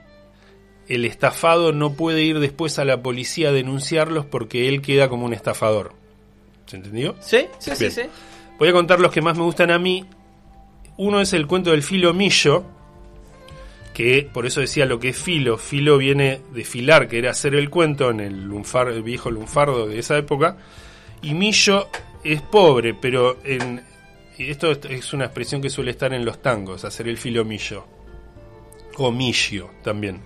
el 0.88 1.04
estafado 1.04 1.72
no 1.72 1.92
puede 1.92 2.22
ir 2.22 2.38
después 2.40 2.78
a 2.78 2.84
la 2.84 3.02
policía 3.02 3.50
a 3.50 3.52
denunciarlos 3.52 4.24
porque 4.26 4.68
él 4.68 4.80
queda 4.82 5.08
como 5.08 5.26
un 5.26 5.34
estafador. 5.34 5.92
¿Se 6.66 6.76
entendió? 6.76 7.14
¿Sí? 7.20 7.46
Sí, 7.58 7.70
sí, 7.74 7.78
Bien. 7.78 7.92
sí. 7.92 8.02
Voy 8.58 8.68
a 8.68 8.72
contar 8.72 8.98
los 9.00 9.12
que 9.12 9.20
más 9.22 9.36
me 9.36 9.44
gustan 9.44 9.70
a 9.70 9.78
mí. 9.78 10.04
Uno 10.96 11.20
es 11.20 11.32
el 11.32 11.46
cuento 11.46 11.70
del 11.70 11.82
filo 11.82 12.12
millo, 12.12 12.64
que 13.94 14.28
por 14.32 14.46
eso 14.46 14.60
decía 14.60 14.86
lo 14.86 14.98
que 14.98 15.10
es 15.10 15.16
filo. 15.16 15.58
Filo 15.58 15.98
viene 15.98 16.40
de 16.52 16.64
filar, 16.64 17.08
que 17.08 17.18
era 17.18 17.30
hacer 17.30 17.54
el 17.54 17.70
cuento 17.70 18.10
en 18.10 18.20
el, 18.20 18.44
lunfar, 18.44 18.88
el 18.88 19.02
viejo 19.02 19.30
lunfardo 19.30 19.86
de 19.86 19.98
esa 19.98 20.16
época. 20.18 20.56
Y 21.22 21.34
millo 21.34 21.88
es 22.24 22.40
pobre, 22.42 22.94
pero 22.94 23.38
en, 23.44 23.82
y 24.38 24.50
esto 24.50 24.70
es- 24.70 24.84
es 24.88 25.12
una 25.12 25.24
expresión 25.26 25.60
que 25.60 25.70
suele 25.70 25.90
estar 25.90 26.12
en 26.12 26.24
los 26.24 26.40
tangos, 26.42 26.84
hacer 26.84 27.08
el 27.08 27.16
filo 27.18 27.44
millo. 27.44 27.84
O 28.96 29.10
millo 29.12 29.70
también. 29.82 30.20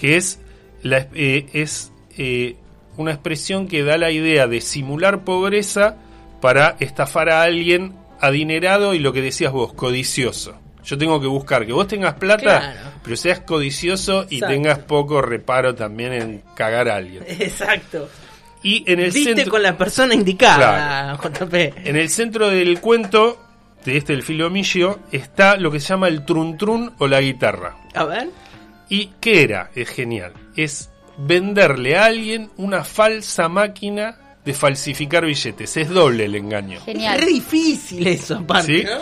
Que 0.00 0.16
es, 0.16 0.38
la, 0.82 1.06
eh, 1.14 1.46
es 1.52 1.92
eh, 2.16 2.56
una 2.96 3.12
expresión 3.12 3.68
que 3.68 3.82
da 3.84 3.98
la 3.98 4.10
idea 4.10 4.46
de 4.46 4.60
simular 4.60 5.24
pobreza 5.24 5.96
para 6.40 6.76
estafar 6.80 7.28
a 7.30 7.42
alguien 7.42 7.94
adinerado 8.20 8.94
y 8.94 8.98
lo 8.98 9.12
que 9.12 9.22
decías 9.22 9.52
vos, 9.52 9.72
codicioso. 9.72 10.54
Yo 10.84 10.96
tengo 10.96 11.20
que 11.20 11.26
buscar 11.26 11.66
que 11.66 11.72
vos 11.72 11.86
tengas 11.86 12.14
plata, 12.14 12.42
Claro. 12.42 12.78
pero 13.04 13.16
seas 13.16 13.40
codicioso 13.40 14.26
y 14.30 14.36
Exacto. 14.36 14.54
tengas 14.54 14.78
poco 14.78 15.20
reparo 15.20 15.74
también 15.74 16.12
en 16.14 16.42
cagar 16.54 16.88
a 16.88 16.96
alguien. 16.96 17.22
Exacto. 17.28 18.08
Y 18.62 18.84
en 18.90 19.00
el 19.00 19.10
Viste 19.10 19.34
centro, 19.34 19.50
con 19.52 19.62
la 19.62 19.76
persona 19.76 20.14
indicada, 20.14 21.18
JP. 21.22 21.54
en 21.84 21.96
el 21.96 22.08
centro 22.10 22.48
del 22.48 22.80
cuento 22.80 23.38
de 23.84 23.96
este 23.96 24.12
el 24.12 24.22
filomillo 24.22 24.98
está 25.12 25.56
lo 25.56 25.70
que 25.70 25.80
se 25.80 25.88
llama 25.88 26.08
el 26.08 26.24
trun 26.26 26.58
trun 26.58 26.92
o 26.98 27.06
la 27.08 27.20
guitarra. 27.20 27.76
A 27.94 28.04
ver. 28.04 28.28
¿Y 28.90 29.12
qué 29.20 29.42
era? 29.44 29.70
Es 29.74 29.88
genial. 29.88 30.34
Es 30.56 30.90
venderle 31.16 31.96
a 31.96 32.04
alguien 32.06 32.50
una 32.56 32.84
falsa 32.84 33.48
máquina 33.48 34.18
de 34.44 34.52
falsificar 34.52 35.24
billetes. 35.24 35.76
Es 35.76 35.88
doble 35.88 36.24
el 36.24 36.34
engaño. 36.34 36.78
Es 36.78 36.84
Genial. 36.84 37.18
re 37.18 37.26
difícil 37.26 38.06
eso, 38.06 38.36
aparte. 38.38 38.78
¿Sí? 38.80 38.84
¿no? 38.84 38.98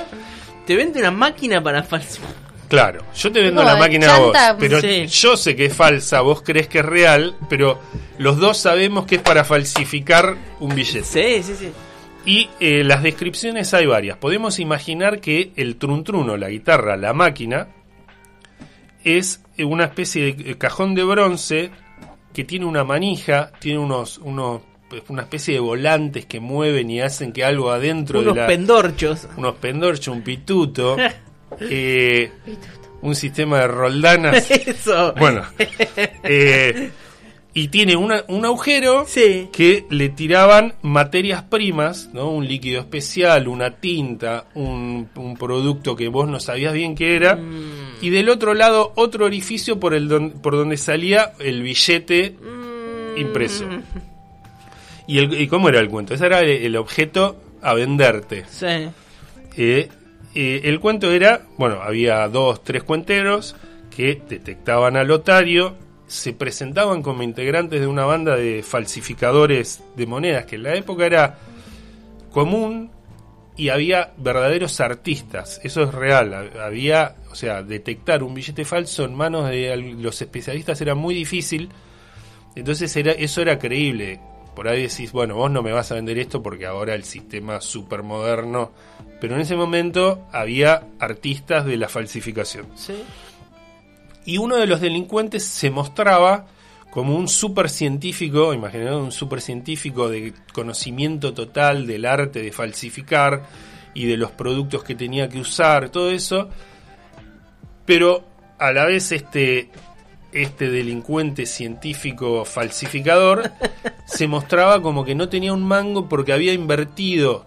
Te 0.67 0.77
vende 0.77 1.01
una 1.01 1.11
máquina 1.11 1.63
para 1.63 1.83
falsificar. 1.83 2.49
Claro, 2.69 3.03
yo 3.17 3.33
te 3.33 3.41
vendo 3.41 3.65
la 3.65 3.77
máquina 3.77 4.15
a 4.15 4.19
vos, 4.19 4.33
chanta, 4.35 4.59
pero 4.59 4.79
sí. 4.79 5.07
yo 5.07 5.39
sé 5.39 5.57
que 5.57 5.65
es 5.67 5.75
falsa, 5.75 6.21
vos 6.21 6.43
crees 6.43 6.69
que 6.69 6.81
es 6.81 6.85
real, 6.85 7.35
pero 7.49 7.81
los 8.19 8.37
dos 8.37 8.59
sabemos 8.59 9.07
que 9.07 9.15
es 9.15 9.23
para 9.23 9.43
falsificar 9.43 10.37
un 10.61 10.75
billete. 10.75 11.03
Sí, 11.03 11.43
sí, 11.43 11.55
sí. 11.59 11.73
Y 12.27 12.51
eh, 12.61 12.85
las 12.85 13.03
descripciones 13.03 13.73
hay 13.73 13.87
varias. 13.87 14.19
Podemos 14.19 14.59
imaginar 14.59 15.21
que 15.21 15.53
el 15.57 15.77
trun 15.77 16.05
trun 16.05 16.29
o 16.29 16.37
la 16.37 16.51
guitarra, 16.51 16.99
la 16.99 17.15
máquina, 17.15 17.69
es 19.05 19.43
una 19.59 19.85
especie 19.85 20.33
de 20.35 20.51
eh, 20.53 20.59
cajón 20.59 20.95
de 20.95 21.05
bronce 21.05 21.71
que 22.33 22.45
tiene 22.45 22.65
una 22.67 22.85
manija, 22.85 23.51
tiene 23.59 23.79
unos, 23.81 24.19
unos 24.19 24.63
pues, 24.89 25.03
una 25.09 25.23
especie 25.23 25.55
de 25.55 25.61
volantes 25.61 26.27
que 26.27 26.41
mueven 26.41 26.91
y 26.91 27.01
hacen 27.01 27.33
que 27.33 27.45
algo 27.45 27.71
adentro 27.71 28.21
Unos 28.21 28.35
de 28.35 28.41
la, 28.43 28.47
pendorchos. 28.47 29.29
unos 29.37 29.57
pendorchos, 29.57 30.09
un 30.15 30.23
pituto, 30.23 30.97
eh, 31.61 32.31
un 33.03 33.15
sistema 33.15 33.61
de 33.61 33.69
roldanas. 33.69 34.51
Eso. 34.51 35.15
Bueno, 35.19 35.43
eh, 36.23 36.91
y 37.55 37.69
tiene 37.69 37.97
una- 37.97 38.25
un 38.29 38.45
agujero 38.45 39.05
Sí. 39.07 39.49
que 39.53 39.85
le 39.91 40.11
tiraban 40.11 40.75
materias 40.83 41.43
primas, 41.43 42.11
¿no? 42.13 42.31
Un 42.31 42.47
líquido 42.47 42.81
especial, 42.81 43.49
una 43.49 43.71
tinta, 43.81 44.47
un, 44.55 45.09
un 45.17 45.37
producto 45.37 45.97
que 45.97 46.09
vos 46.09 46.29
no 46.29 46.39
sabías 46.41 46.73
bien 46.73 46.95
qué 46.95 47.17
era. 47.17 47.35
Mm. 47.37 47.78
Y 48.01 48.11
del 48.11 48.29
otro 48.29 48.55
lado, 48.55 48.93
otro 48.97 49.25
orificio 49.27 49.81
por, 49.81 49.95
el 49.95 50.09
don- 50.09 50.31
por 50.43 50.55
donde 50.57 50.77
salía 50.77 51.33
el 51.41 51.63
billete 51.63 52.37
Mm. 52.41 53.19
impreso. 53.19 53.65
¿Y, 55.07 55.19
el, 55.19 55.41
¿Y 55.41 55.49
cómo 55.49 55.69
era 55.69 55.81
el 55.81 55.89
cuento? 55.89 56.15
Ese 56.15 56.27
era 56.27 56.41
el, 56.41 56.49
el 56.51 56.77
objeto 56.77 57.37
a 57.63 57.75
venderte. 57.75 58.45
Sí. 58.51 58.67
Eh, 59.57 59.89
eh, 60.35 60.61
el 60.65 60.79
cuento 60.81 61.11
era, 61.11 61.43
bueno, 61.57 61.81
había 61.83 62.29
dos, 62.29 62.63
tres 62.63 62.83
cuenteros 62.85 63.57
que 63.95 64.23
detectaban 64.29 64.97
al 64.97 65.11
otario, 65.11 65.75
se 66.07 66.33
presentaban 66.33 67.03
como 67.03 67.23
integrantes 67.23 67.81
de 67.81 67.87
una 67.87 68.05
banda 68.05 68.37
de 68.37 68.63
falsificadores 68.63 69.83
de 69.97 70.07
monedas, 70.07 70.45
que 70.47 70.57
en 70.57 70.63
la 70.63 70.75
época 70.75 71.05
era 71.07 71.39
común 72.31 72.91
y 73.57 73.71
había 73.71 74.13
verdaderos 74.19 74.81
artistas, 74.81 75.61
eso 75.65 75.83
es 75.83 75.93
real, 75.93 76.33
ha- 76.35 76.67
había, 76.67 77.17
o 77.31 77.35
sea, 77.35 77.63
detectar 77.63 78.23
un 78.23 78.35
billete 78.35 78.65
falso 78.65 79.05
en 79.05 79.15
manos 79.15 79.49
de 79.49 79.77
los 79.77 80.21
especialistas 80.21 80.81
era 80.81 80.95
muy 80.95 81.15
difícil, 81.15 81.69
entonces 82.55 82.95
era, 82.97 83.13
eso 83.13 83.41
era 83.43 83.59
creíble. 83.59 84.21
Por 84.55 84.67
ahí 84.67 84.83
decís, 84.83 85.13
bueno, 85.13 85.37
vos 85.37 85.51
no 85.51 85.63
me 85.63 85.71
vas 85.71 85.93
a 85.93 85.95
vender 85.95 86.19
esto 86.19 86.43
porque 86.43 86.67
ahora 86.67 86.95
el 86.95 87.05
sistema 87.05 87.61
súper 87.61 88.03
moderno. 88.03 88.73
Pero 89.21 89.37
en 89.37 89.41
ese 89.41 89.55
momento 89.55 90.27
había 90.33 90.89
artistas 90.99 91.65
de 91.65 91.77
la 91.77 91.89
falsificación. 91.89 92.67
Sí. 92.75 92.95
Y 94.25 94.39
uno 94.39 94.57
de 94.57 94.67
los 94.67 94.81
delincuentes 94.81 95.45
se 95.45 95.71
mostraba 95.71 96.47
como 96.91 97.15
un 97.15 97.29
super 97.29 97.69
científico, 97.69 98.53
imaginad 98.53 99.01
un 99.01 99.13
super 99.13 99.41
científico 99.41 100.09
de 100.09 100.33
conocimiento 100.53 101.35
total 101.35 101.87
del 101.87 102.05
arte 102.05 102.43
de 102.43 102.51
falsificar 102.51 103.45
y 103.95 104.07
de 104.07 104.17
los 104.17 104.31
productos 104.33 104.83
que 104.85 104.95
tenía 104.95 105.29
que 105.29 105.39
usar, 105.39 105.91
todo 105.91 106.11
eso. 106.11 106.49
Pero 107.89 108.23
a 108.59 108.71
la 108.71 108.85
vez 108.85 109.13
este, 109.13 109.71
este 110.31 110.69
delincuente 110.69 111.47
científico 111.47 112.45
falsificador 112.45 113.51
se 114.05 114.29
mostraba 114.29 114.83
como 114.83 115.07
que 115.07 115.15
no 115.15 115.31
tenía 115.31 115.55
un 115.55 115.65
mango 115.65 116.07
porque 116.07 116.35
había 116.35 116.53
invertido 116.53 117.47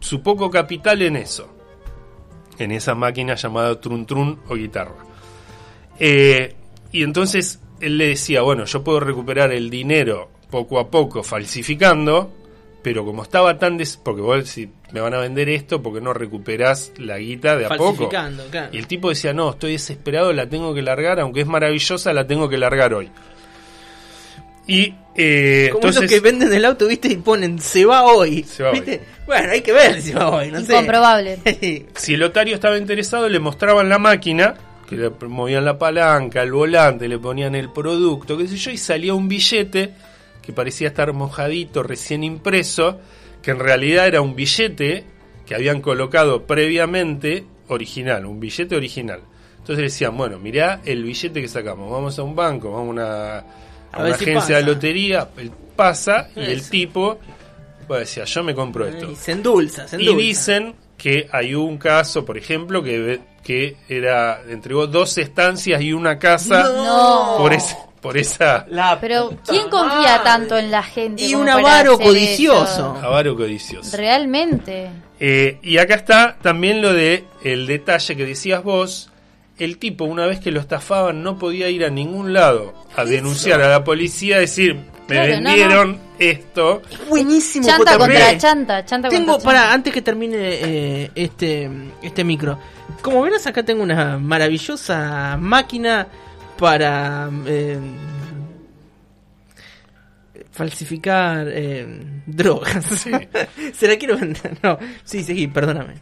su 0.00 0.22
poco 0.22 0.50
capital 0.50 1.02
en 1.02 1.16
eso, 1.16 1.54
en 2.58 2.72
esa 2.72 2.94
máquina 2.94 3.34
llamada 3.34 3.78
trun 3.78 4.06
trun 4.06 4.40
o 4.48 4.54
guitarra. 4.54 5.04
Eh, 5.98 6.56
y 6.90 7.02
entonces 7.02 7.60
él 7.78 7.98
le 7.98 8.08
decía, 8.08 8.40
bueno, 8.40 8.64
yo 8.64 8.82
puedo 8.82 9.00
recuperar 9.00 9.52
el 9.52 9.68
dinero 9.68 10.30
poco 10.50 10.78
a 10.78 10.90
poco 10.90 11.22
falsificando, 11.22 12.32
pero 12.84 13.02
como 13.02 13.22
estaba 13.22 13.58
tan 13.58 13.78
des... 13.78 13.96
porque 13.96 14.20
vos 14.20 14.46
si 14.46 14.68
me 14.92 15.00
van 15.00 15.14
a 15.14 15.18
vender 15.18 15.48
esto, 15.48 15.82
porque 15.82 16.02
no 16.02 16.12
recuperás 16.12 16.92
la 16.98 17.16
guita 17.16 17.56
de 17.56 17.64
a 17.64 17.70
poco. 17.70 18.10
Claro. 18.10 18.34
Y 18.70 18.76
el 18.76 18.86
tipo 18.86 19.08
decía, 19.08 19.32
no, 19.32 19.50
estoy 19.50 19.72
desesperado, 19.72 20.32
la 20.34 20.48
tengo 20.48 20.74
que 20.74 20.82
largar, 20.82 21.18
aunque 21.18 21.40
es 21.40 21.46
maravillosa, 21.46 22.12
la 22.12 22.26
tengo 22.26 22.46
que 22.48 22.58
largar 22.58 22.92
hoy. 22.92 23.10
Y 24.66 24.94
eh, 25.16 25.70
Como 25.72 25.78
entonces... 25.78 26.02
esos 26.04 26.14
que 26.14 26.20
venden 26.20 26.52
el 26.52 26.64
auto, 26.66 26.86
viste, 26.86 27.08
y 27.08 27.16
ponen 27.16 27.58
se 27.58 27.86
va 27.86 28.04
hoy. 28.04 28.42
Se 28.44 28.62
va 28.62 28.72
hoy. 28.72 29.00
Bueno, 29.26 29.52
hay 29.52 29.62
que 29.62 29.72
ver 29.72 30.02
si 30.02 30.12
va 30.12 30.28
hoy, 30.28 30.50
no 30.50 30.60
sé. 30.60 30.74
Incomprobable. 30.74 31.38
si 31.96 32.14
el 32.14 32.22
otario 32.22 32.54
estaba 32.54 32.76
interesado, 32.76 33.30
le 33.30 33.38
mostraban 33.38 33.88
la 33.88 33.98
máquina, 33.98 34.54
que 34.86 34.96
le 34.96 35.10
movían 35.26 35.64
la 35.64 35.78
palanca, 35.78 36.42
el 36.42 36.52
volante, 36.52 37.08
le 37.08 37.18
ponían 37.18 37.54
el 37.54 37.72
producto, 37.72 38.36
qué 38.36 38.46
sé 38.46 38.58
yo, 38.58 38.70
y 38.70 38.76
salía 38.76 39.14
un 39.14 39.26
billete 39.26 39.94
que 40.44 40.52
parecía 40.52 40.88
estar 40.88 41.12
mojadito, 41.12 41.82
recién 41.82 42.22
impreso, 42.24 43.00
que 43.42 43.50
en 43.52 43.58
realidad 43.58 44.06
era 44.06 44.20
un 44.20 44.34
billete 44.34 45.04
que 45.46 45.54
habían 45.54 45.80
colocado 45.80 46.44
previamente 46.46 47.44
original, 47.68 48.26
un 48.26 48.40
billete 48.40 48.76
original. 48.76 49.20
Entonces 49.58 49.84
decían, 49.84 50.16
bueno, 50.16 50.38
mirá 50.38 50.80
el 50.84 51.02
billete 51.04 51.40
que 51.40 51.48
sacamos, 51.48 51.90
vamos 51.90 52.18
a 52.18 52.22
un 52.22 52.36
banco, 52.36 52.70
vamos 52.72 52.88
a 52.88 52.90
una, 52.90 53.36
a 53.38 53.38
A 53.92 53.98
una 53.98 54.02
ver 54.04 54.16
si 54.18 54.24
agencia 54.24 54.56
de 54.56 54.62
lotería, 54.62 55.28
él 55.38 55.50
pasa 55.74 56.28
y 56.36 56.40
el 56.40 56.68
tipo 56.68 57.18
pues, 57.86 58.00
decía, 58.00 58.24
yo 58.24 58.42
me 58.42 58.54
compro 58.54 58.86
esto. 58.86 59.10
Y 59.10 59.16
se 59.16 59.32
endulza, 59.32 59.86
se 59.88 60.00
Y 60.00 60.14
dicen 60.14 60.74
que 60.96 61.28
hay 61.32 61.54
un 61.54 61.76
caso, 61.78 62.24
por 62.24 62.38
ejemplo, 62.38 62.82
que, 62.82 63.20
que 63.42 63.76
era 63.88 64.40
entregó 64.48 64.86
dos 64.86 65.18
estancias 65.18 65.82
y 65.82 65.92
una 65.92 66.18
casa 66.18 66.62
No. 66.64 67.36
por 67.38 67.52
ese, 67.52 67.76
por 68.04 68.18
esa 68.18 68.66
La 68.68 68.98
Pero 69.00 69.32
¿quién 69.48 69.68
confía 69.70 69.96
madre. 70.18 70.24
tanto 70.24 70.58
en 70.58 70.70
la 70.70 70.82
gente? 70.82 71.24
Y 71.24 71.32
como 71.32 71.40
un 71.42 71.46
para 71.48 71.58
avaro 71.58 71.94
hacer 71.94 72.06
codicioso. 72.06 72.64
eso? 72.64 72.98
avaro 73.02 73.34
codicioso. 73.34 73.96
Realmente. 73.96 74.90
Eh, 75.18 75.58
y 75.62 75.78
acá 75.78 75.94
está 75.94 76.36
también 76.42 76.82
lo 76.82 76.92
de 76.92 77.24
el 77.42 77.66
detalle 77.66 78.14
que 78.14 78.26
decías 78.26 78.62
vos. 78.62 79.10
El 79.56 79.78
tipo, 79.78 80.04
una 80.04 80.26
vez 80.26 80.40
que 80.40 80.50
lo 80.50 80.58
estafaban, 80.60 81.22
no 81.22 81.38
podía 81.38 81.68
ir 81.70 81.84
a 81.84 81.88
ningún 81.90 82.32
lado 82.32 82.74
a 82.96 83.04
denunciar 83.04 83.62
a 83.62 83.68
la 83.68 83.84
policía, 83.84 84.38
decir, 84.38 84.74
me 84.74 85.14
Claro, 85.14 85.40
no, 85.40 85.48
vendieron 85.50 85.98
esto. 86.18 86.82
Buenísimo, 87.08 87.64
Chanta 87.66 87.92
JP. 87.92 87.98
contra 88.00 88.36
chanta, 88.38 88.84
chanta 88.84 89.08
Tengo, 89.08 89.32
contra 89.34 89.44
para, 89.46 89.58
chanta. 89.60 89.74
antes 89.74 89.94
que 89.94 90.02
termine 90.02 90.36
eh, 90.40 91.10
este, 91.14 91.70
este 92.02 92.24
micro. 92.24 92.58
Como 93.00 93.22
verás, 93.22 93.46
acá 93.46 93.62
tengo 93.62 93.82
una 93.84 94.18
maravillosa 94.18 95.36
máquina 95.38 96.08
para 96.58 97.30
eh, 97.46 97.78
falsificar 100.50 101.46
eh, 101.50 101.86
drogas. 102.26 103.06
Se 103.72 103.88
la 103.88 103.96
quiero 103.96 104.16
vender. 104.16 104.58
No, 104.62 104.78
sí, 105.04 105.22
seguí, 105.22 105.48
perdóname. 105.48 105.94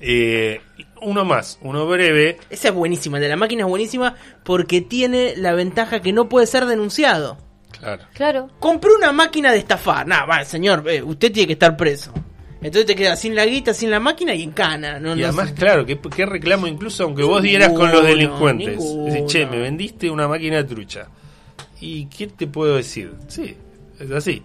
Eh, 0.00 0.60
uno 1.02 1.24
más, 1.24 1.58
uno 1.62 1.86
breve. 1.86 2.38
Esa 2.48 2.68
es 2.68 2.74
buenísima, 2.74 3.18
el 3.18 3.22
de 3.22 3.28
la 3.28 3.36
máquina 3.36 3.64
es 3.64 3.68
buenísima 3.68 4.16
porque 4.44 4.80
tiene 4.80 5.34
la 5.36 5.52
ventaja 5.52 6.00
que 6.00 6.12
no 6.12 6.28
puede 6.28 6.46
ser 6.46 6.66
denunciado. 6.66 7.38
Claro. 7.78 8.04
Claro. 8.14 8.50
Compré 8.58 8.90
una 8.92 9.12
máquina 9.12 9.52
de 9.52 9.58
estafar. 9.58 10.06
Nah, 10.06 10.26
va, 10.26 10.44
señor, 10.44 10.84
eh, 10.88 11.02
usted 11.02 11.32
tiene 11.32 11.46
que 11.46 11.52
estar 11.54 11.76
preso. 11.76 12.12
Entonces 12.62 12.86
te 12.86 12.94
quedas 12.94 13.18
sin 13.18 13.34
la 13.34 13.46
guita, 13.46 13.72
sin 13.72 13.90
la 13.90 14.00
máquina 14.00 14.34
y 14.34 14.42
en 14.42 14.50
cana. 14.50 14.98
No, 14.98 15.16
Y 15.16 15.22
además, 15.22 15.52
claro, 15.52 15.86
¿qué, 15.86 15.98
qué 15.98 16.26
reclamo 16.26 16.66
incluso 16.66 17.04
aunque 17.04 17.22
vos 17.22 17.42
dieras 17.42 17.70
con 17.70 17.90
los 17.90 18.04
delincuentes? 18.04 18.78
Decís, 19.06 19.26
che, 19.26 19.46
me 19.46 19.58
vendiste 19.58 20.10
una 20.10 20.28
máquina 20.28 20.66
trucha. 20.66 21.08
¿Y 21.80 22.06
qué 22.06 22.26
te 22.26 22.46
puedo 22.46 22.76
decir? 22.76 23.12
Sí, 23.28 23.56
es 23.98 24.10
así. 24.10 24.42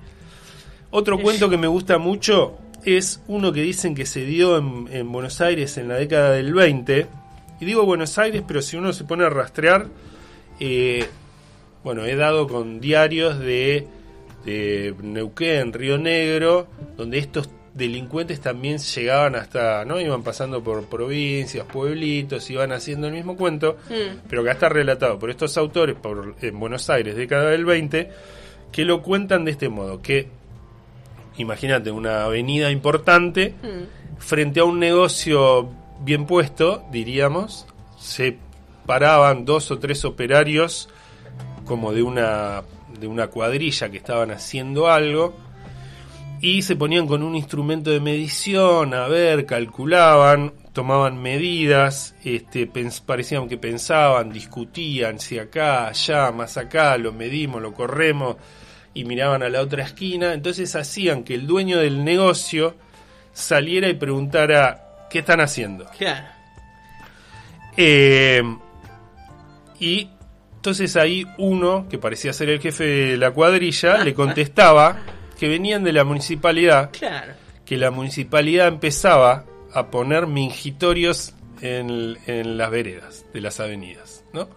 Otro 0.91 1.19
cuento 1.19 1.49
que 1.49 1.57
me 1.57 1.67
gusta 1.67 1.97
mucho 1.97 2.57
es 2.85 3.21
uno 3.27 3.51
que 3.51 3.61
dicen 3.61 3.95
que 3.95 4.05
se 4.05 4.23
dio 4.23 4.57
en, 4.57 4.87
en 4.91 5.11
Buenos 5.11 5.41
Aires 5.41 5.77
en 5.77 5.89
la 5.89 5.95
década 5.95 6.31
del 6.31 6.53
20. 6.53 7.07
Y 7.59 7.65
digo 7.65 7.85
Buenos 7.85 8.17
Aires, 8.17 8.43
pero 8.47 8.61
si 8.61 8.77
uno 8.77 8.93
se 8.93 9.03
pone 9.03 9.25
a 9.25 9.29
rastrear, 9.29 9.87
eh, 10.61 11.05
bueno, 11.83 12.05
he 12.05 12.15
dado 12.15 12.47
con 12.47 12.79
diarios 12.79 13.39
de 13.39 13.87
de 14.45 14.93
Neuquén, 15.01 15.73
Río 15.73 15.97
Negro, 15.97 16.67
donde 16.95 17.17
estos 17.17 17.49
delincuentes 17.75 18.39
también 18.39 18.77
llegaban 18.79 19.35
hasta, 19.35 19.83
¿no? 19.85 19.99
Iban 19.99 20.23
pasando 20.23 20.63
por 20.63 20.85
provincias, 20.85 21.65
pueblitos, 21.65 22.49
iban 22.49 22.71
haciendo 22.71 23.07
el 23.07 23.13
mismo 23.13 23.35
cuento, 23.35 23.77
Mm. 23.89 24.19
pero 24.29 24.41
acá 24.41 24.53
está 24.53 24.69
relatado 24.69 25.19
por 25.19 25.29
estos 25.29 25.55
autores 25.57 25.95
por, 25.95 26.35
en 26.41 26.59
Buenos 26.59 26.89
Aires, 26.89 27.15
década 27.15 27.49
del 27.51 27.65
20, 27.65 28.09
que 28.71 28.85
lo 28.85 29.01
cuentan 29.03 29.43
de 29.45 29.51
este 29.51 29.67
modo, 29.69 30.01
que 30.01 30.29
imagínate 31.37 31.91
una 31.91 32.23
avenida 32.23 32.71
importante 32.71 33.53
Mm. 33.61 34.19
frente 34.19 34.61
a 34.61 34.63
un 34.63 34.79
negocio 34.79 35.69
bien 36.01 36.25
puesto, 36.25 36.83
diríamos, 36.91 37.67
se 37.99 38.37
paraban 38.85 39.43
dos 39.45 39.69
o 39.71 39.79
tres 39.79 40.05
operarios 40.05 40.87
como 41.65 41.91
de 41.91 42.03
una 42.03 42.63
de 42.99 43.07
una 43.07 43.27
cuadrilla 43.27 43.89
que 43.89 43.97
estaban 43.97 44.31
haciendo 44.31 44.87
algo 44.89 45.35
y 46.45 46.61
se 46.61 46.75
ponían 46.75 47.07
con 47.07 47.23
un 47.23 47.35
instrumento 47.35 47.89
de 47.89 47.99
medición 47.99 48.93
a 48.93 49.07
ver, 49.07 49.47
calculaban, 49.47 50.53
tomaban 50.73 51.19
medidas, 51.19 52.13
este, 52.23 52.69
parecían 53.03 53.49
que 53.49 53.57
pensaban, 53.57 54.31
discutían 54.31 55.19
si 55.19 55.39
acá, 55.39 55.87
allá, 55.87 56.31
más 56.31 56.55
acá, 56.57 56.99
lo 56.99 57.11
medimos, 57.11 57.63
lo 57.63 57.73
corremos 57.73 58.35
y 58.93 59.05
miraban 59.05 59.41
a 59.41 59.49
la 59.49 59.59
otra 59.59 59.85
esquina, 59.85 60.33
entonces 60.33 60.75
hacían 60.75 61.23
que 61.23 61.33
el 61.33 61.47
dueño 61.47 61.79
del 61.79 62.03
negocio 62.03 62.75
saliera 63.33 63.89
y 63.89 63.95
preguntara 63.95 65.07
qué 65.09 65.19
están 65.19 65.41
haciendo. 65.41 65.87
Claro. 65.97 66.27
Eh, 67.75 68.43
y 69.79 70.09
entonces 70.57 70.95
ahí 70.95 71.25
uno, 71.39 71.87
que 71.89 71.97
parecía 71.97 72.33
ser 72.33 72.49
el 72.49 72.61
jefe 72.61 72.83
de 72.83 73.17
la 73.17 73.31
cuadrilla, 73.31 74.03
le 74.03 74.13
contestaba 74.13 74.99
que 75.39 75.47
venían 75.47 75.83
de 75.83 75.93
la 75.93 76.03
municipalidad, 76.03 76.91
Claro. 76.91 77.33
que 77.65 77.77
la 77.77 77.91
municipalidad 77.91 78.67
empezaba 78.67 79.45
a 79.73 79.87
poner 79.87 80.27
mingitorios 80.27 81.33
en, 81.61 82.17
en 82.27 82.57
las 82.57 82.69
veredas 82.71 83.25
de 83.33 83.41
las 83.41 83.59
avenidas, 83.59 84.23
¿no? 84.33 84.47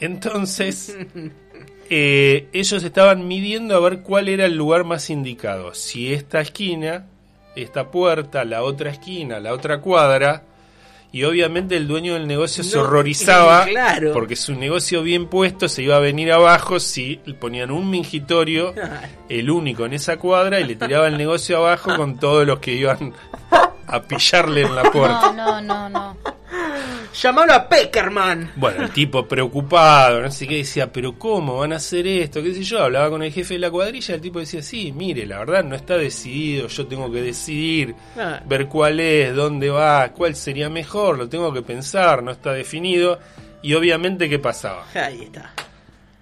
Entonces, 0.00 0.96
eh, 1.90 2.48
ellos 2.52 2.82
estaban 2.82 3.26
midiendo 3.26 3.76
a 3.76 3.80
ver 3.80 4.00
cuál 4.00 4.28
era 4.28 4.46
el 4.46 4.54
lugar 4.56 4.84
más 4.84 5.10
indicado. 5.10 5.74
Si 5.74 6.12
esta 6.12 6.40
esquina, 6.40 7.06
esta 7.56 7.90
puerta, 7.90 8.44
la 8.44 8.62
otra 8.62 8.90
esquina, 8.90 9.40
la 9.40 9.52
otra 9.52 9.80
cuadra. 9.80 10.42
Y 11.10 11.24
obviamente 11.24 11.76
el 11.76 11.88
dueño 11.88 12.14
del 12.14 12.26
negocio 12.26 12.62
se 12.62 12.78
horrorizaba 12.78 13.64
claro. 13.68 14.12
porque 14.12 14.36
su 14.36 14.54
negocio 14.54 15.02
bien 15.02 15.26
puesto 15.26 15.68
se 15.68 15.82
iba 15.82 15.96
a 15.96 16.00
venir 16.00 16.32
abajo 16.32 16.78
si 16.80 17.16
ponían 17.40 17.70
un 17.70 17.88
mingitorio, 17.88 18.74
el 19.28 19.50
único 19.50 19.86
en 19.86 19.94
esa 19.94 20.18
cuadra, 20.18 20.60
y 20.60 20.64
le 20.64 20.76
tiraba 20.76 21.08
el 21.08 21.16
negocio 21.16 21.58
abajo 21.58 21.96
con 21.96 22.18
todos 22.18 22.46
los 22.46 22.58
que 22.58 22.74
iban 22.74 23.14
a 23.86 24.02
pillarle 24.02 24.62
en 24.62 24.74
la 24.74 24.82
puerta. 24.90 25.32
No, 25.32 25.60
no, 25.60 25.88
no, 25.88 25.88
no. 25.88 26.37
Llamalo 27.20 27.52
a 27.52 27.68
Peckerman. 27.68 28.52
Bueno, 28.56 28.84
el 28.84 28.90
tipo 28.90 29.26
preocupado, 29.26 30.20
no 30.22 30.30
sé 30.30 30.46
qué, 30.46 30.58
decía, 30.58 30.92
pero 30.92 31.18
¿cómo 31.18 31.58
van 31.58 31.72
a 31.72 31.76
hacer 31.76 32.06
esto? 32.06 32.42
¿Qué 32.42 32.54
sé 32.54 32.62
yo? 32.62 32.82
Hablaba 32.82 33.10
con 33.10 33.22
el 33.22 33.32
jefe 33.32 33.54
de 33.54 33.60
la 33.60 33.70
cuadrilla, 33.70 34.14
el 34.14 34.20
tipo 34.20 34.38
decía, 34.38 34.62
sí, 34.62 34.92
mire, 34.92 35.26
la 35.26 35.38
verdad 35.40 35.64
no 35.64 35.74
está 35.74 35.96
decidido, 35.96 36.68
yo 36.68 36.86
tengo 36.86 37.10
que 37.10 37.20
decidir, 37.22 37.94
Ah. 38.16 38.40
ver 38.46 38.66
cuál 38.66 39.00
es, 39.00 39.34
dónde 39.34 39.68
va, 39.68 40.08
cuál 40.12 40.36
sería 40.36 40.68
mejor, 40.70 41.18
lo 41.18 41.28
tengo 41.28 41.52
que 41.52 41.62
pensar, 41.62 42.22
no 42.22 42.30
está 42.30 42.52
definido. 42.52 43.18
Y 43.62 43.74
obviamente, 43.74 44.28
¿qué 44.28 44.38
pasaba? 44.38 44.84
Ahí 44.94 45.22
está. 45.24 45.52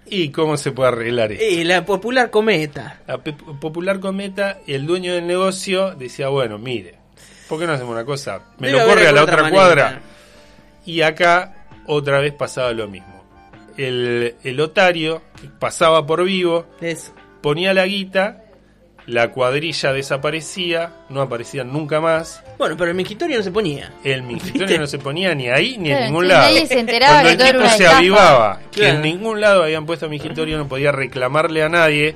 ¿Y 0.07 0.29
cómo 0.29 0.57
se 0.57 0.71
puede 0.71 0.89
arreglar 0.89 1.31
esto? 1.33 1.45
Y 1.45 1.63
la 1.63 1.85
popular 1.85 2.31
cometa. 2.31 3.01
La 3.05 3.19
popular 3.19 3.99
cometa, 3.99 4.61
el 4.65 4.87
dueño 4.87 5.13
del 5.13 5.27
negocio 5.27 5.93
decía, 5.93 6.29
bueno, 6.29 6.57
mire, 6.57 6.95
¿por 7.47 7.59
qué 7.59 7.67
no 7.67 7.73
hacemos 7.73 7.91
una 7.93 8.05
cosa? 8.05 8.41
Me 8.57 8.69
Debe 8.69 8.79
lo 8.79 8.87
corre 8.87 9.07
a 9.07 9.11
la 9.11 9.21
otra 9.23 9.43
manera. 9.43 9.51
cuadra. 9.55 10.01
Y 10.87 11.01
acá 11.03 11.67
otra 11.85 12.19
vez 12.19 12.33
pasaba 12.33 12.71
lo 12.73 12.87
mismo. 12.87 13.23
El, 13.77 14.35
el 14.43 14.59
otario 14.59 15.21
pasaba 15.59 16.03
por 16.07 16.23
vivo, 16.23 16.65
Eso. 16.81 17.13
ponía 17.41 17.75
la 17.75 17.85
guita, 17.85 18.43
la 19.05 19.31
cuadrilla 19.31 19.93
desaparecía, 19.93 20.91
no 21.09 21.21
aparecían 21.21 21.71
nunca 21.71 22.01
más. 22.01 22.43
Bueno, 22.57 22.75
pero 22.75 22.89
el 22.89 22.97
mingitorio 22.97 23.37
no 23.37 23.43
se 23.43 23.51
ponía. 23.51 23.93
El 24.03 24.23
mingitorio 24.23 24.61
¿Viste? 24.65 24.79
no 24.79 24.87
se 24.87 24.97
ponía 24.97 25.35
ni 25.35 25.47
ahí 25.49 25.77
ni 25.77 25.91
en 25.91 26.05
ningún 26.05 26.27
lado. 26.27 26.41
nadie 26.47 26.65
se 26.65 26.79
enteraba 26.79 27.21
Cuando 27.21 27.43
el 27.45 27.51
tipo 27.53 27.69
se 27.69 27.87
avivaba 27.87 28.59
que 28.71 28.79
Claro. 28.81 28.95
en 28.95 29.01
ningún 29.03 29.39
lado 29.39 29.63
habían 29.63 29.85
puesto 29.85 30.09
mingitorio, 30.09 30.57
no 30.57 30.67
podía 30.67 30.91
reclamarle 30.91 31.61
a 31.63 31.69
nadie 31.69 32.15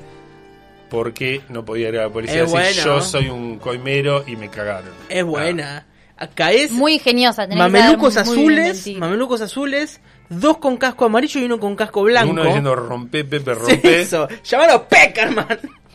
porque 0.90 1.42
no 1.50 1.64
podía 1.64 1.90
ir 1.90 2.00
a 2.00 2.04
la 2.04 2.10
policía 2.10 2.44
Es 2.44 2.52
y 2.54 2.58
decir 2.58 2.84
bueno. 2.84 2.98
yo 3.00 3.02
soy 3.06 3.30
un 3.30 3.60
coimero 3.60 4.24
y 4.28 4.36
me 4.36 4.50
cagaron. 4.50 4.92
Es 5.08 5.24
buena. 5.24 5.86
Acá 6.22 6.52
es 6.52 6.72
Muy 6.72 6.94
ingeniosa. 6.94 7.48
tenés 7.48 7.56
que 7.66 7.70
mamelucos 7.72 8.14
bien 8.14 8.28
azules, 8.28 8.88
mamelucos 8.98 9.42
azules, 9.42 10.00
dos 10.30 10.58
con 10.60 10.78
casco 10.78 11.06
amarillo 11.06 11.42
y 11.42 11.46
uno 11.46 11.60
con 11.60 11.76
casco 11.76 12.04
blanco. 12.04 12.32
uno 12.32 12.44
diciendo 12.46 12.76
rompe, 12.76 13.24
Pepe, 13.26 13.56
Sí, 13.56 13.60
rompe. 13.60 14.02
Eso, 14.02 14.28
llamalo 14.44 14.88
Peckerman. 14.88 15.48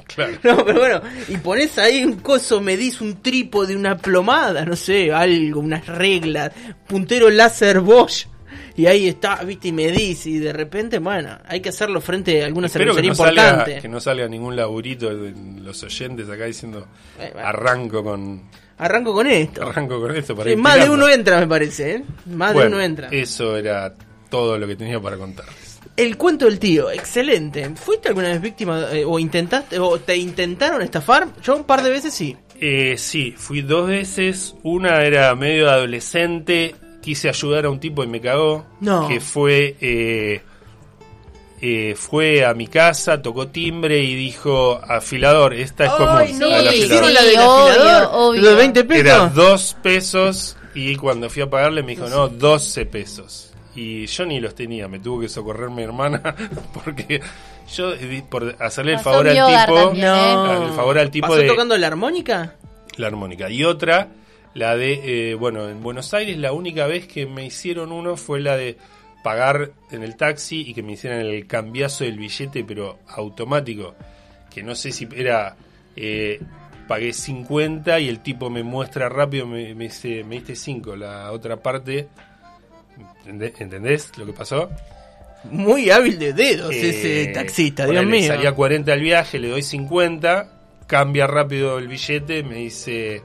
Claro. 0.07 0.33
No, 0.43 0.65
pero 0.65 0.79
bueno, 0.81 1.01
y 1.29 1.37
pones 1.37 1.79
ahí 1.79 2.05
un 2.05 2.17
coso, 2.21 2.61
medís 2.61 3.01
un 3.01 3.23
trípode, 3.23 3.75
una 3.77 3.97
plomada, 3.99 4.65
no 4.65 4.75
sé, 4.77 5.13
algo, 5.13 5.61
unas 5.61 5.87
reglas, 5.87 6.53
puntero 6.87 7.29
láser 7.31 7.81
Bosch. 7.81 8.27
Y 8.77 8.87
ahí 8.87 9.09
está, 9.09 9.37
viste, 9.43 9.69
y 9.69 9.73
medís, 9.73 10.27
y 10.27 10.39
de 10.39 10.53
repente, 10.53 10.99
bueno, 10.99 11.39
hay 11.47 11.61
que 11.61 11.71
hacerlo 11.71 12.01
frente 12.01 12.43
a 12.43 12.47
alguna 12.47 12.67
Espero 12.67 12.95
que 12.95 13.01
cervecería 13.01 13.11
no, 13.11 13.15
salga, 13.17 13.43
importante. 13.51 13.81
que 13.81 13.89
no 13.89 14.01
salga 14.01 14.29
ningún 14.29 14.55
laburito 14.55 15.09
de 15.15 15.33
los 15.63 15.83
oyentes 15.83 16.29
acá 16.29 16.45
diciendo 16.45 16.87
Eh, 17.19 17.31
bueno. 17.33 17.49
arranco 17.49 18.05
con 18.05 18.43
Arranco 18.79 19.13
con 19.15 19.27
esto. 19.27 19.63
arranco 19.69 20.01
con 20.01 20.15
esto 20.15 20.35
para 20.37 20.51
Sí, 20.51 20.53
ir 20.53 20.59
más 20.59 20.83
de 20.83 20.91
uno 20.91 21.09
entra, 21.09 21.41
me 21.41 21.47
parece, 21.47 21.95
¿eh? 21.97 22.05
Más 22.27 22.55
de 22.55 22.67
uno 22.67 22.81
entra. 22.81 23.09
Eso 23.11 23.57
era 23.57 23.95
todo 24.29 24.59
lo 24.59 24.67
que 24.67 24.77
tenía 24.77 25.01
para 25.01 25.17
contarles. 25.17 25.81
El 25.97 26.19
cuento 26.19 26.45
del 26.45 26.59
tío, 26.59 26.91
excelente. 26.91 27.71
¿Fuiste 27.75 28.09
alguna 28.09 28.29
vez 28.29 28.41
víctima 28.43 28.87
eh, 28.93 29.05
o 29.07 29.19
intentaste 29.19 29.79
o 29.79 29.99
te 29.99 30.15
intentaron 30.17 30.83
estafar? 30.83 31.29
Yo 31.43 31.57
un 31.57 31.65
par 31.65 31.83
de 31.83 31.91
veces 31.91 32.13
sí. 32.13 32.37
Eh, 32.61 32.97
sí, 32.99 33.35
fui 33.37 33.63
dos 33.63 33.89
veces. 33.89 34.55
Una 34.63 35.03
era 35.05 35.35
medio 35.35 35.71
adolescente. 35.71 36.75
Quise 37.01 37.31
ayudar 37.31 37.65
a 37.65 37.71
un 37.71 37.81
tipo 37.81 38.05
y 38.05 38.09
me 38.09 38.21
cagó. 38.21 38.67
No. 38.81 39.09
Que 39.09 39.21
fue. 39.21 40.43
Eh, 41.61 41.91
eh, 41.91 41.95
fue 41.97 42.45
a 42.45 42.55
mi 42.55 42.67
casa, 42.67 43.21
tocó 43.23 43.49
timbre 43.49 43.99
y 44.03 44.15
dijo: 44.15 44.81
Afilador, 44.87 45.55
esta 45.55 45.85
es 45.87 45.91
común. 45.93 46.17
Ay, 46.19 46.33
no, 46.35 46.47
al 46.47 46.69
Sí, 46.69 46.69
¿te 46.69 46.69
afilador". 46.69 46.75
hicieron 46.75 47.15
la 47.15 47.23
del 47.23 47.37
obvio, 47.37 47.67
afilador? 47.69 48.09
obvio. 48.13 48.43
¿Los 48.43 48.57
20 48.57 48.85
pesos? 48.85 49.05
Era 49.07 49.29
dos 49.29 49.77
pesos. 49.83 50.57
Y 50.75 50.97
cuando 50.97 51.31
fui 51.31 51.43
a 51.43 51.51
pagarle 51.51 51.83
me 51.83 51.93
dijo: 51.93 52.09
No, 52.09 52.29
12 52.29 52.87
pesos. 52.87 53.53
Y 53.75 54.07
yo 54.07 54.25
ni 54.25 54.41
los 54.41 54.55
tenía, 54.55 54.89
me 54.89 54.99
tuvo 55.01 55.21
que 55.21 55.29
socorrer 55.29 55.69
mi 55.69 55.83
hermana 55.83 56.35
porque 56.73 57.21
yo, 57.75 57.93
eh, 57.93 58.25
por 58.29 58.57
hacerle 58.59 58.93
el 58.93 58.97
Pasó 58.99 59.11
favor 59.11 59.29
al 59.29 59.35
tipo, 59.67 59.75
también, 59.75 60.07
¿eh? 60.07 60.67
el 60.67 60.73
favor 60.73 60.99
al 60.99 61.11
tipo 61.11 61.27
¿Pasó 61.27 61.41
de 61.41 61.47
tocando 61.49 61.77
la 61.77 61.87
armónica? 61.89 62.55
la 62.97 63.07
armónica. 63.09 63.51
Y 63.51 63.65
otra, 63.65 64.09
la 64.55 64.77
de, 64.77 65.31
eh, 65.33 65.35
bueno, 65.35 65.69
en 65.69 65.83
Buenos 65.83 66.15
Aires 66.15 66.39
la 66.39 66.53
única 66.53 66.87
vez 66.87 67.07
que 67.07 67.27
me 67.27 67.45
hicieron 67.45 67.93
uno 67.93 68.17
fue 68.17 68.41
la 68.41 68.57
de 68.57 68.79
pagar 69.23 69.73
en 69.91 70.03
el 70.03 70.17
taxi 70.17 70.61
y 70.69 70.75
que 70.75 70.83
me 70.83 70.93
hicieran 70.93 71.21
el 71.21 71.47
cambiazo 71.47 72.05
del 72.05 72.19
billete, 72.19 72.65
pero 72.65 72.99
automático. 73.09 73.95
Que 74.55 74.63
no 74.63 74.75
sé 74.75 74.93
si 74.93 75.09
era, 75.15 75.57
eh, 75.97 76.41
pagué 76.89 77.13
50 77.13 77.99
y 78.01 78.09
el 78.09 78.21
tipo 78.21 78.49
me 78.51 78.63
muestra 78.63 79.09
rápido, 79.09 79.47
me, 79.47 79.75
me 79.75 79.85
dice, 79.85 80.23
me 80.25 80.37
diste 80.37 80.55
5, 80.57 80.97
la 80.97 81.33
otra 81.33 81.57
parte. 81.57 82.09
¿Entendé- 83.27 83.53
¿Entendés 83.59 84.17
lo 84.17 84.25
que 84.27 84.33
pasó? 84.33 84.71
Muy 85.51 85.91
hábil 85.91 86.19
de 86.19 86.33
dedos 86.33 86.73
Eh, 86.75 86.89
ese 86.91 87.33
taxista, 87.33 87.87
Dios 87.87 88.05
mío. 88.07 88.29
Salía 88.29 88.53
40 88.53 88.95
el 88.95 89.01
viaje, 89.01 89.39
le 89.39 89.49
doy 89.49 89.63
50, 89.63 90.49
cambia 90.87 91.27
rápido 91.27 91.79
el 91.79 91.89
billete, 91.89 92.43
me 92.43 92.57
dice, 92.57 93.23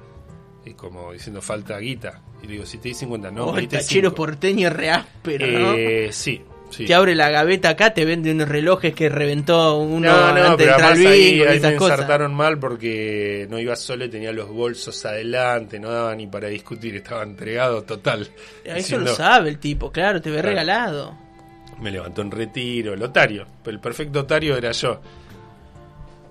es 0.65 0.75
como 0.75 1.11
diciendo 1.13 1.41
falta 1.41 1.77
guita. 1.79 2.21
Y 2.43 2.47
le 2.47 2.53
digo, 2.53 2.65
si 2.65 2.77
te 2.77 2.89
di 2.89 2.93
50, 2.95 3.31
no, 3.31 3.45
Oh, 3.47 3.57
el 3.57 3.67
tachero 3.67 4.13
porteño 4.13 4.69
re 4.69 4.89
áspero, 4.91 5.47
¿no? 5.47 5.73
Eh, 5.75 6.09
sí, 6.11 6.41
sí. 6.69 6.85
Te 6.85 6.93
abre 6.95 7.13
la 7.15 7.29
gaveta 7.29 7.69
acá, 7.69 7.93
te 7.93 8.05
vende 8.05 8.31
unos 8.31 8.49
relojes 8.49 8.93
que 8.95 9.09
reventó 9.09 9.77
uno 9.77 10.09
No, 10.09 10.33
no, 10.33 10.43
antes 10.51 10.55
pero 10.57 10.73
además 10.73 10.91
ahí, 11.11 11.21
y 11.37 11.41
ahí 11.43 11.59
me 11.59 11.67
ensartaron 11.69 12.33
mal 12.33 12.57
porque 12.59 13.45
no 13.49 13.59
iba 13.59 13.75
solo 13.75 14.05
y 14.05 14.09
tenía 14.09 14.31
los 14.31 14.49
bolsos 14.49 15.03
adelante, 15.05 15.79
no 15.79 15.91
daba 15.91 16.15
ni 16.15 16.27
para 16.27 16.47
discutir, 16.47 16.95
estaba 16.95 17.23
entregado 17.23 17.83
total. 17.83 18.29
Eso 18.63 18.75
Diciendo, 18.75 19.09
lo 19.11 19.15
sabe 19.15 19.49
el 19.49 19.59
tipo, 19.59 19.91
claro, 19.91 20.21
te 20.21 20.29
ve 20.29 20.37
Claro. 20.37 20.49
regalado. 20.49 21.17
Me 21.79 21.89
levantó 21.91 22.21
en 22.21 22.29
retiro, 22.31 22.93
el 22.93 23.01
otario, 23.01 23.45
el 23.65 23.79
perfecto 23.79 24.19
otario 24.21 24.55
era 24.55 24.71
yo. 24.71 25.01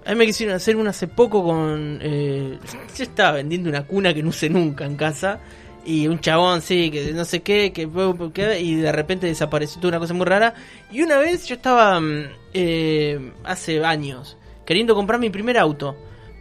A 0.07 0.11
mí 0.11 0.17
me 0.17 0.27
quisieron 0.27 0.55
hacer 0.57 0.77
una 0.77 0.91
hace 0.91 1.07
poco 1.09 1.45
con... 1.45 1.99
eh, 2.03 2.59
yo 2.97 3.03
estaba 3.05 3.33
vendiendo 3.33 3.69
una 3.69 3.85
cuna 3.87 4.15
que 4.15 4.23
no 4.23 4.31
usé 4.31 4.49
nunca 4.49 4.85
en 4.85 4.97
casa. 4.97 5.39
Y 5.85 6.07
un 6.09 6.21
chabón, 6.21 6.61
sí, 6.63 6.91
que 6.91 7.13
no 7.13 7.25
sé 7.25 7.41
qué, 7.41 7.73
que, 7.73 7.89
que- 8.35 8.61
y 8.61 8.75
de 8.77 8.93
repente 8.93 9.27
desapareció, 9.27 9.81
tuvo 9.81 9.89
una 9.91 9.99
cosa 9.99 10.13
muy 10.15 10.27
rara. 10.27 10.55
Y 10.93 11.03
una 11.03 11.19
vez 11.19 11.47
yo 11.47 11.55
estaba, 11.55 11.99
mm, 12.01 12.25
eh, 12.55 13.33
hace 13.45 13.83
años, 13.85 14.37
queriendo 14.67 14.95
comprar 14.95 15.19
mi 15.21 15.31
primer 15.31 15.57
auto. 15.59 15.97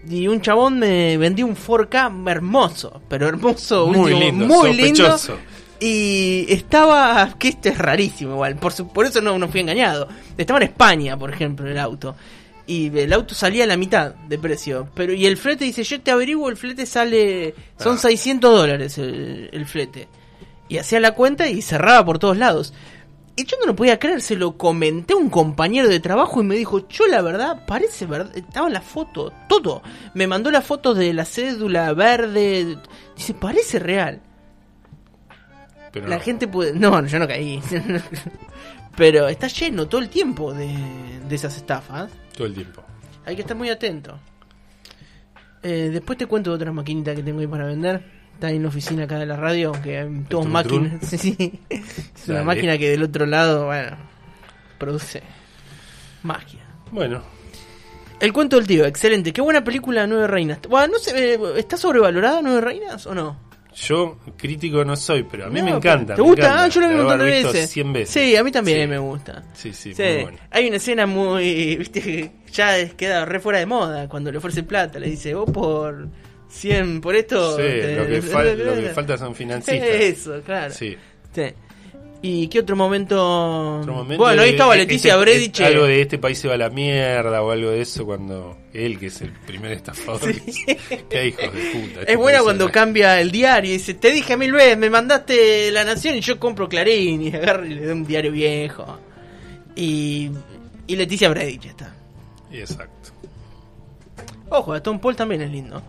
Y 0.10 0.28
un 0.28 0.41
chabón 0.41 0.80
me 0.80 1.17
vendió 1.17 1.45
un 1.45 1.56
4K 1.56 2.30
hermoso, 2.32 3.02
pero 3.10 3.28
hermoso, 3.28 3.88
Muy 3.88 4.13
último, 4.13 4.19
lindo, 4.19 4.45
muy 4.48 4.74
lindo. 4.74 5.06
sospechoso. 5.12 5.38
Y 5.82 6.45
estaba, 6.50 7.36
que 7.39 7.50
esto 7.50 7.69
es 7.69 7.78
rarísimo 7.78 8.34
igual, 8.34 8.56
por, 8.58 8.74
su- 8.74 8.88
por 8.89 9.06
eso 9.06 9.22
no, 9.22 9.38
no 9.39 9.48
fui 9.48 9.62
engañado. 9.62 10.08
Estaba 10.38 10.58
en 10.60 10.63
España, 10.63 11.17
por 11.17 11.32
ejemplo, 11.34 11.65
el 11.69 11.78
auto. 11.78 12.15
Y 12.71 12.95
el 12.99 13.12
auto 13.13 13.34
salía 13.34 13.63
a 13.63 13.67
la 13.67 13.77
mitad 13.77 14.13
de 14.13 14.38
precio. 14.38 14.89
Pero 14.93 15.12
y 15.13 15.25
el 15.25 15.38
flete 15.38 15.65
dice, 15.65 15.84
yo 15.84 15.99
te 16.01 16.12
averiguo, 16.12 16.49
el 16.49 16.55
flete 16.58 16.86
sale, 16.86 17.55
son 17.79 17.95
Ah. 17.95 17.99
600 17.99 18.51
dólares 18.55 18.97
el, 18.99 19.49
el 19.51 19.65
flete. 19.65 20.08
Y 20.67 20.77
hacía 20.77 20.99
la 20.99 21.13
cuenta 21.15 21.47
y 21.49 21.63
cerraba 21.63 22.05
por 22.05 22.19
todos 22.19 22.38
lados. 22.38 22.75
Y 23.36 23.45
yo 23.45 23.58
no 23.60 23.65
lo 23.65 23.75
podía 23.75 23.97
creer, 23.97 24.21
se 24.21 24.36
lo 24.36 24.55
comenté 24.55 25.13
a 25.13 25.17
un 25.17 25.29
compañero 25.32 25.88
de 25.88 25.99
trabajo 25.99 26.41
y 26.41 26.45
me 26.45 26.55
dijo, 26.55 26.88
yo 26.89 27.08
la 27.08 27.21
verdad, 27.23 27.65
parece 27.65 28.05
verdad, 28.05 28.38
estaba 28.38 28.69
la 28.69 28.82
foto, 28.82 29.34
todo. 29.47 29.82
Me 30.13 30.27
mandó 30.27 30.51
la 30.51 30.62
foto 30.62 30.93
de 30.93 31.12
la 31.13 31.25
cédula 31.25 31.91
verde, 31.93 32.77
dice, 33.15 33.34
parece 33.34 33.79
real. 33.79 34.21
Pero 35.91 36.08
La 36.08 36.17
no. 36.17 36.21
gente 36.21 36.47
puede... 36.47 36.73
No, 36.73 37.03
yo 37.08 37.17
no 37.17 37.27
caí. 37.27 37.60
Pero 38.95 39.28
está 39.28 39.47
lleno 39.47 39.88
todo 39.88 40.02
el 40.02 40.10
tiempo 40.10 40.54
de, 40.54 40.67
de 41.28 41.36
esas 41.36 41.56
estafas. 41.58 42.12
Todo 42.36 42.47
el 42.47 42.54
tiempo. 42.54 42.84
Hay 43.25 43.36
que 43.36 43.41
estar 43.41 43.56
muy 43.56 43.69
atento. 43.69 44.19
Eh, 45.62 45.89
después 45.91 46.17
te 46.17 46.25
cuento 46.25 46.52
de 46.52 46.56
otra 46.56 46.71
maquinita 46.71 47.13
que 47.15 47.23
tengo 47.23 47.39
ahí 47.39 47.47
para 47.47 47.65
vender. 47.65 48.04
Está 48.34 48.49
en 48.52 48.63
la 48.63 48.69
oficina 48.69 49.04
acá 49.04 49.19
de 49.19 49.25
la 49.25 49.36
radio, 49.36 49.73
que 49.84 49.99
hay 49.99 50.23
todos 50.30 50.47
máquinas. 50.47 51.06
Sí, 51.06 51.17
sí. 51.17 51.60
Es 51.69 52.28
una 52.30 52.43
máquina 52.43 52.78
que 52.78 52.89
del 52.89 53.04
otro 53.04 53.25
lado, 53.25 53.65
bueno, 53.65 53.97
produce 54.78 55.21
magia. 56.23 56.65
Bueno, 56.91 57.21
El 58.21 58.34
cuento 58.34 58.56
del 58.56 58.65
tío, 58.67 58.86
excelente. 58.86 59.32
Qué 59.34 59.41
buena 59.41 59.63
película 59.63 60.08
Nueve 60.08 60.28
Reinas. 60.28 60.60
Bueno, 60.69 60.93
no 60.93 60.99
sé, 60.99 61.34
eh, 61.36 61.39
¿está 61.58 61.78
sobrevalorada 61.78 62.41
Nueve 62.41 62.62
Reinas 62.62 63.06
o 63.06 63.13
no? 63.13 63.38
Yo 63.75 64.17
crítico 64.38 64.84
no 64.84 64.95
soy, 64.95 65.23
pero 65.23 65.45
a 65.45 65.49
mí 65.49 65.60
No, 65.60 65.65
me 65.65 65.71
encanta. 65.71 66.15
¿Te 66.15 66.21
me 66.21 66.27
gusta? 66.27 66.45
encanta. 66.45 66.63
Ah, 66.63 66.67
yo 66.67 66.82
lo 66.82 66.88
haber 67.12 67.34
visto 67.34 67.51
veces. 67.53 67.69
100 67.69 67.93
veces. 67.93 68.10
Sí, 68.10 68.36
a 68.36 68.43
mí 68.43 68.51
también 68.51 68.82
Sí. 68.82 68.88
me 68.88 68.97
gusta. 68.97 69.43
Sí, 69.53 69.73
sí, 69.73 69.93
Sí, 69.93 70.01
muy 70.03 70.21
bueno. 70.23 70.38
hay 70.51 70.67
una 70.67 70.77
escena 70.77 71.05
muy, 71.05 71.75
viste, 71.77 72.32
ya 72.51 72.89
queda 72.89 73.25
re 73.25 73.39
fuera 73.39 73.60
de 73.60 73.65
moda 73.65 74.08
cuando 74.10 74.32
le 74.32 74.38
ofrece 74.39 74.63
plata, 74.63 74.99
le 74.99 75.10
dice, 75.10 75.34
vos 75.34 75.49
por 75.51 76.08
100, 76.49 76.99
por 77.01 77.15
esto... 77.15 77.55
Sí, 77.58 77.62
te- 77.63 77.95
lo 77.95 78.05
que, 78.08 78.21
lo 78.63 78.73
que 78.75 78.89
falta 78.93 79.17
son 79.17 79.36
financistas. 79.36 79.88
Eso, 79.89 80.41
claro. 80.45 80.73
Sí. 80.73 80.97
Sí. 81.34 81.43
¿Y 82.21 82.49
qué 82.49 82.60
otro 82.60 82.75
momento? 82.75 83.79
Otro 83.79 83.93
momento 83.93 84.21
bueno, 84.23 84.41
ahí 84.41 84.49
estaba 84.49 84.73
este- 84.75 84.86
Leticia 84.86 85.12
este- 85.13 85.21
Bredich. 85.21 85.62
Algo 85.62 85.86
de 85.86 86.01
este 86.01 86.17
país 86.17 86.38
se 86.38 86.49
va 86.49 86.55
a 86.55 86.58
la 86.58 86.69
mierda 86.69 87.41
o 87.41 87.51
algo 87.51 87.69
de 87.71 87.82
eso 87.82 88.05
cuando 88.05 88.58
él, 88.73 88.99
que 88.99 89.05
es 89.05 89.21
el 89.21 89.32
primer 89.32 89.71
estafador, 89.71 90.34
qué 91.10 91.27
hijos 91.27 91.53
de 91.53 91.60
puta. 91.71 91.99
este 92.01 92.12
Es 92.12 92.17
buena 92.17 92.39
país 92.39 92.43
cuando 92.43 92.69
cambia 92.71 93.21
el 93.21 93.32
diario 93.32 93.69
y 93.69 93.73
dice, 93.77 93.93
te 93.93 94.12
dije 94.12 94.36
mil 94.36 94.51
veces, 94.51 94.77
me 94.77 94.89
mandaste 94.89 95.71
La 95.71 95.86
Nación 95.86 96.15
y 96.15 96.19
yo 96.21 96.38
compro 96.38 96.67
Clarín 96.67 97.21
y 97.21 97.34
agarra 97.34 97.65
y 97.65 97.69
le 97.75 97.86
da 97.86 97.93
un 97.93 98.05
diario 98.05 98.32
viejo. 98.34 98.99
Y, 99.77 100.29
y 100.88 100.95
Leticia 100.97 101.29
Bredich 101.29 101.67
está. 101.67 101.95
Exacto. 102.51 103.12
Ojo, 104.49 104.71
Gastón 104.73 104.99
Paul 104.99 105.15
también 105.15 105.41
es 105.43 105.51
lindo. 105.51 105.82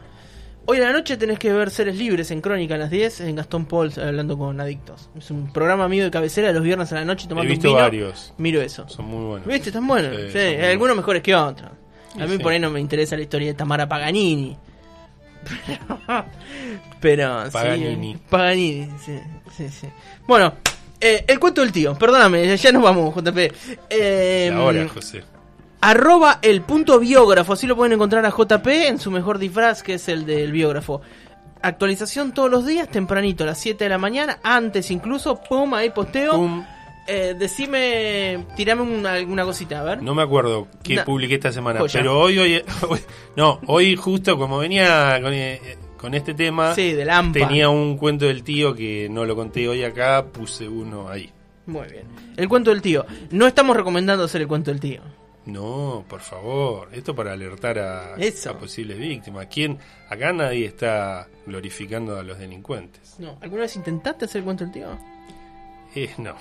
Hoy 0.71 0.79
a 0.79 0.83
la 0.83 0.93
noche 0.93 1.17
tenés 1.17 1.37
que 1.41 1.53
ver 1.53 1.69
Seres 1.71 1.97
Libres 1.97 2.31
en 2.31 2.41
Crónica 2.41 2.77
a 2.77 2.79
las 2.79 2.91
10 2.91 3.23
en 3.23 3.35
Gastón 3.35 3.65
Paul 3.67 3.93
hablando 4.01 4.39
con 4.39 4.61
adictos. 4.61 5.11
Es 5.19 5.33
un 5.33 5.53
programa 5.53 5.89
mío 5.89 6.05
de 6.05 6.13
cabecera 6.13 6.53
los 6.53 6.63
viernes 6.63 6.93
a 6.93 6.95
la 6.95 7.05
noche 7.05 7.27
tomando 7.27 7.49
He 7.49 7.55
un 7.55 7.59
visto 7.59 7.69
vino. 7.71 7.81
varios. 7.81 8.33
Miro 8.39 8.63
eso. 8.63 8.89
Son 8.89 9.05
muy 9.07 9.25
buenos. 9.25 9.49
¿Viste? 9.49 9.71
Están 9.71 9.89
buenos. 9.89 10.15
Sí, 10.15 10.23
Sí, 10.31 10.39
son 10.39 10.57
muy 10.59 10.65
algunos 10.67 10.97
mejores 10.97 11.23
que 11.25 11.35
otros. 11.35 11.71
A 12.15 12.25
mí 12.25 12.37
Sí. 12.37 12.39
por 12.39 12.53
ahí 12.53 12.61
no 12.61 12.71
me 12.71 12.79
interesa 12.79 13.17
la 13.17 13.23
historia 13.23 13.49
de 13.49 13.55
Tamara 13.55 13.89
Paganini. 13.89 14.57
Pero, 15.67 15.99
pero 17.01 17.45
sí, 17.47 17.51
Paganini. 17.51 18.17
Paganini, 18.31 18.89
sí, 19.05 19.19
sí, 19.57 19.69
sí. 19.71 19.89
Bueno, 20.25 20.55
eh, 21.01 21.25
el 21.27 21.41
cuento 21.41 21.63
del 21.63 21.73
tío, 21.73 21.97
perdóname, 21.99 22.57
ya 22.57 22.71
nos 22.71 22.83
vamos, 22.85 23.13
JP. 23.13 23.53
Eh, 23.91 24.53
Ahora, 24.55 24.87
José. 24.89 25.25
Arroba 25.81 26.39
el 26.43 26.61
punto 26.63 26.99
biógrafo, 26.99 27.55
así 27.55 27.67
lo 27.67 27.75
pueden 27.77 27.93
encontrar 27.95 28.25
a 28.27 28.31
JP 28.31 28.67
en 28.89 28.99
su 28.99 29.11
mejor 29.11 29.39
disfraz, 29.39 29.83
que 29.83 29.95
es 29.95 30.09
el 30.09 30.27
del 30.27 30.53
biógrafo. 30.53 31.01
Actualización 31.63 32.33
todos 32.33 32.51
los 32.51 32.67
días, 32.67 32.89
tempranito, 32.89 33.45
a 33.45 33.49
las 33.49 33.59
7 33.59 33.85
de 33.85 33.91
la 33.91 33.99
mañana, 33.99 34.39
antes 34.43 34.91
incluso, 34.91 35.41
pum, 35.43 35.73
ahí 35.75 35.91
posteo. 35.91 36.33
Pum. 36.33 36.65
Eh, 37.07 37.35
decime, 37.39 38.45
tirame 38.57 38.83
una, 38.83 39.15
alguna 39.15 39.45
cosita, 39.45 39.81
a 39.81 39.83
ver. 39.83 40.03
No 40.03 40.15
me 40.15 40.23
acuerdo 40.23 40.69
qué 40.83 41.01
publiqué 41.01 41.35
esta 41.35 41.51
semana, 41.51 41.81
Joya. 41.81 41.93
pero 42.01 42.21
hoy, 42.21 42.39
hoy, 42.39 42.63
hoy- 42.89 43.01
no, 43.37 43.59
hoy 43.67 43.97
justo 43.97 44.39
como 44.39 44.59
venía 44.59 45.19
con, 45.23 45.33
eh, 45.33 45.61
con 45.97 46.15
este 46.15 46.35
tema, 46.35 46.75
Sí, 46.75 46.93
del 46.93 47.11
AMPA. 47.11 47.41
tenía 47.49 47.69
un 47.69 47.97
cuento 47.97 48.27
del 48.27 48.45
tío 48.45 48.75
que 48.75 49.09
no 49.11 49.25
lo 49.25 49.35
conté 49.35 49.67
hoy 49.69 49.83
acá, 49.83 50.27
puse 50.31 50.69
uno 50.69 51.09
ahí. 51.09 51.31
Muy 51.67 51.89
bien. 51.89 52.05
El 52.37 52.49
cuento 52.49 52.71
del 52.71 52.81
tío. 52.83 53.05
No 53.31 53.47
estamos 53.47 53.77
recomendando 53.77 54.25
hacer 54.25 54.43
el 54.43 54.49
cuento 54.49 54.71
del 54.71 54.81
tío. 54.81 55.01
No, 55.47 56.05
por 56.09 56.21
favor, 56.21 56.89
esto 56.93 57.15
para 57.15 57.33
alertar 57.33 57.79
a, 57.79 58.15
a 58.15 58.59
posibles 58.59 58.99
víctimas. 58.99 59.47
¿Quién? 59.51 59.79
Acá 60.09 60.33
nadie 60.33 60.67
está 60.67 61.27
glorificando 61.47 62.19
a 62.19 62.23
los 62.23 62.39
delincuentes. 62.39 63.17
No. 63.19 63.39
¿Alguna 63.41 63.63
vez 63.63 63.75
intentaste 63.77 64.27
hacer 64.27 64.41
el 64.41 64.45
cuento 64.45 64.65
del 64.65 64.73
tío? 64.73 64.99
Eh, 65.95 66.11
no. 66.19 66.35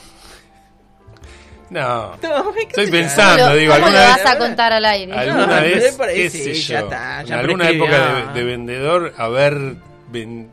No. 1.69 2.17
No, 2.21 2.53
¿qué 2.53 2.61
Estoy 2.63 2.89
pensando, 2.89 3.43
¿Cómo 3.45 3.55
digo, 3.55 3.73
cómo 3.73 3.85
alguna 3.85 4.03
lo 4.07 4.13
vez- 4.15 4.23
vas 4.23 4.35
a 4.35 4.37
contar 4.39 4.73
al 4.73 4.85
aire? 4.85 5.13
¿Alguna 5.13 5.45
No, 5.55 5.61
vez, 5.61 5.91
me 5.91 5.97
parece, 5.97 6.43
qué 6.43 6.55
sé 6.55 6.61
ya 6.61 6.79
está, 6.79 7.21
en 7.21 7.27
ya 7.27 7.39
alguna 7.39 7.65
prescribió. 7.65 7.85
época 7.95 8.33
de, 8.33 8.39
de 8.39 8.45
vendedor, 8.45 9.13
haber 9.17 9.75
ven- 10.11 10.49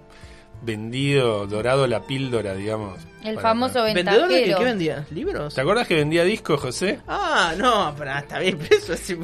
vendido, 0.67 1.47
dorado 1.47 1.87
la 1.87 2.03
píldora, 2.03 2.55
digamos? 2.55 2.99
El 3.25 3.37
para- 3.37 3.49
famoso 3.49 3.83
¿Vendedor 3.83 4.29
de 4.29 4.29
qué, 4.29 4.35
ventajero. 4.35 4.59
qué 4.59 4.65
vendías? 4.65 5.11
¿Libros? 5.13 5.55
¿Te 5.55 5.61
acuerdas 5.61 5.87
que 5.89 5.95
vendía 5.95 6.23
discos, 6.25 6.61
José? 6.61 6.99
Ah, 7.09 7.55
no, 7.57 7.95
pero 7.99 8.13
está 8.19 8.39
bien, 8.39 8.59
pero 8.59 8.77
eso 8.77 8.93
es 8.93 9.17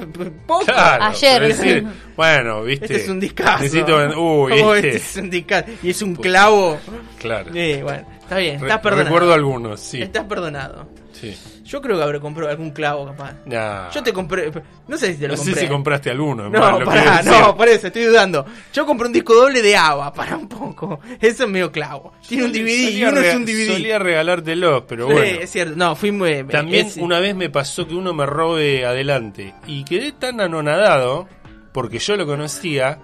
poco. 0.47 0.65
Claro, 0.65 1.05
Ayer. 1.05 1.43
pero 1.43 1.49
decir, 1.49 1.87
bueno, 2.17 2.63
viste. 2.63 2.87
Este 2.87 2.97
es 2.97 3.09
un 3.09 3.21
discazo. 3.21 3.63
Necesito 3.63 3.97
ven- 3.99 4.15
Uy, 4.17 4.53
¿Cómo 4.59 4.75
este. 4.75 4.97
este 4.97 4.99
es 5.11 5.17
un 5.17 5.31
discazo? 5.31 5.71
Y 5.83 5.91
es 5.91 6.03
un 6.03 6.15
clavo. 6.17 6.79
Claro. 7.19 7.53
Sí, 7.53 7.79
bueno, 7.83 8.09
está 8.23 8.39
bien, 8.39 8.61
Re- 8.61 8.67
estás 8.69 8.81
perdonado. 8.81 9.05
recuerdo 9.09 9.35
algunos, 9.35 9.81
sí. 9.81 10.01
Estás 10.03 10.25
perdonado. 10.25 10.89
sí. 11.13 11.37
Yo 11.65 11.81
creo 11.81 11.97
que 11.97 12.03
habré 12.03 12.21
comprado 12.21 12.51
algún 12.51 12.71
clavo, 12.71 13.07
capaz. 13.07 13.35
Nah. 13.47 13.91
Yo 13.91 14.03
te 14.03 14.13
compré. 14.13 14.51
No 14.89 14.97
sé 14.99 15.13
si 15.15 15.21
te 15.21 15.29
lo 15.29 15.35
No 15.35 15.37
sé 15.39 15.45
compré. 15.45 15.61
si 15.63 15.69
compraste 15.69 16.11
alguno. 16.11 16.49
No, 16.51 16.79
lo 16.81 16.85
pará, 16.87 17.23
no, 17.23 17.57
por 17.57 17.69
eso, 17.69 17.87
estoy 17.87 18.05
dudando. 18.05 18.45
Yo 18.73 18.85
compré 18.85 19.07
un 19.07 19.13
disco 19.13 19.35
doble 19.35 19.63
de 19.63 19.77
ABBA, 19.77 20.13
para 20.13 20.37
un 20.37 20.49
poco. 20.49 21.01
Eso 21.21 21.45
es 21.45 21.51
medio 21.51 21.71
clavo. 21.71 22.13
Tiene 22.27 22.45
un 22.45 22.53
DVD 22.53 22.91
y 22.91 23.05
uno 23.05 23.21
es 23.21 23.35
un 23.35 23.45
DVD. 23.45 23.73
Solía 23.73 23.99
regalártelos, 23.99 24.85
pero 24.89 25.07
Sí, 25.07 25.13
bueno. 25.13 25.39
es 25.41 25.51
cierto. 25.51 25.75
No, 25.77 25.95
fui 25.97 26.11
muy. 26.13 26.45
También 26.45 26.87
es- 26.87 26.97
una 26.97 27.21
vez 27.21 27.35
me 27.37 27.49
pasó 27.51 27.87
que 27.87 27.95
uno 27.95 28.13
me 28.13 28.27
robe 28.27 28.85
adelante 28.85 29.55
y 29.67 29.85
quedé 29.85 30.13
tan 30.13 30.41
anonadado 30.41 31.29
porque 31.73 31.99
yo 31.99 32.17
lo 32.17 32.27
conocía, 32.27 32.99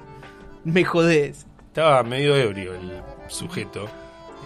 Me 0.65 0.85
jodés. 0.85 1.47
estaba 1.69 2.03
medio 2.03 2.37
ebrio 2.37 2.75
el 2.75 3.03
sujeto, 3.29 3.85
eh, 3.85 3.89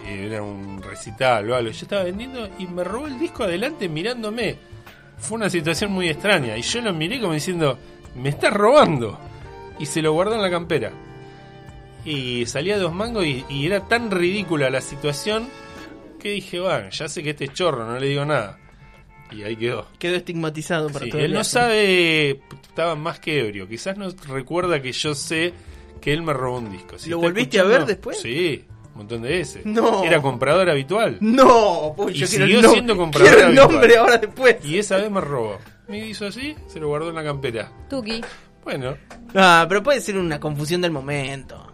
era 0.05 0.41
un 0.41 0.81
recital 0.81 1.49
o 1.49 1.55
algo, 1.55 1.71
yo 1.71 1.81
estaba 1.81 2.03
vendiendo 2.03 2.49
y 2.59 2.67
me 2.67 2.83
robó 2.83 3.07
el 3.07 3.19
disco 3.19 3.43
adelante 3.43 3.87
mirándome. 3.89 4.57
Fue 5.17 5.37
una 5.37 5.49
situación 5.49 5.91
muy 5.91 6.09
extraña 6.09 6.57
y 6.57 6.61
yo 6.61 6.81
lo 6.81 6.93
miré 6.93 7.19
como 7.19 7.33
diciendo, 7.33 7.77
me 8.15 8.29
estás 8.29 8.53
robando. 8.53 9.19
Y 9.79 9.85
se 9.85 10.01
lo 10.01 10.13
guardó 10.13 10.35
en 10.35 10.41
la 10.41 10.51
campera. 10.51 10.91
Y 12.05 12.45
salía 12.45 12.77
dos 12.77 12.93
mangos 12.93 13.25
y, 13.25 13.45
y 13.49 13.65
era 13.65 13.87
tan 13.87 14.11
ridícula 14.11 14.69
la 14.69 14.81
situación 14.81 15.47
que 16.19 16.31
dije, 16.31 16.59
bueno, 16.59 16.89
ya 16.89 17.07
sé 17.07 17.23
que 17.23 17.31
este 17.31 17.45
es 17.45 17.53
chorro, 17.53 17.85
no 17.85 17.99
le 17.99 18.07
digo 18.07 18.25
nada. 18.25 18.57
Y 19.31 19.43
ahí 19.43 19.55
quedó. 19.55 19.87
Quedó 19.99 20.15
estigmatizado 20.15 20.89
para 20.89 21.05
Sí, 21.05 21.11
todo 21.11 21.19
el 21.19 21.25
él 21.25 21.33
no 21.33 21.43
sabe, 21.43 22.41
estaba 22.67 22.95
más 22.95 23.19
que 23.19 23.39
ebrio. 23.39 23.67
Quizás 23.67 23.97
no 23.97 24.09
recuerda 24.27 24.81
que 24.81 24.91
yo 24.91 25.15
sé 25.15 25.53
que 26.01 26.13
él 26.13 26.21
me 26.21 26.33
robó 26.33 26.59
un 26.59 26.71
disco. 26.71 26.99
Si 26.99 27.09
¿Lo 27.09 27.17
volviste 27.17 27.59
a 27.59 27.63
ver 27.63 27.85
después? 27.85 28.19
Sí, 28.19 28.65
un 28.93 28.97
montón 28.99 29.21
de 29.23 29.29
veces. 29.29 29.65
No. 29.65 30.03
Era 30.03 30.21
comprador 30.21 30.69
habitual. 30.69 31.17
No, 31.19 31.93
pues 31.97 32.15
Y 32.15 32.19
yo 32.19 32.27
quiero 32.27 32.45
siguió 32.45 32.59
el, 32.59 32.67
siendo 32.69 32.95
comprador 32.97 33.27
quiero 33.29 33.39
el 33.49 33.57
habitual. 33.57 33.71
nombre 33.71 33.97
ahora 33.97 34.17
después. 34.17 34.55
Y 34.65 34.77
esa 34.79 34.97
vez 34.97 35.09
me 35.11 35.19
robó. 35.21 35.57
Me 35.87 36.07
hizo 36.07 36.27
así, 36.27 36.55
se 36.67 36.79
lo 36.79 36.87
guardó 36.87 37.09
en 37.09 37.15
la 37.15 37.23
campera. 37.23 37.71
Tuki. 37.89 38.21
Bueno, 38.63 38.95
Ah, 39.35 39.65
pero 39.67 39.83
puede 39.83 39.99
ser 39.99 40.17
una 40.17 40.39
confusión 40.39 40.79
del 40.81 40.91
momento. 40.91 41.67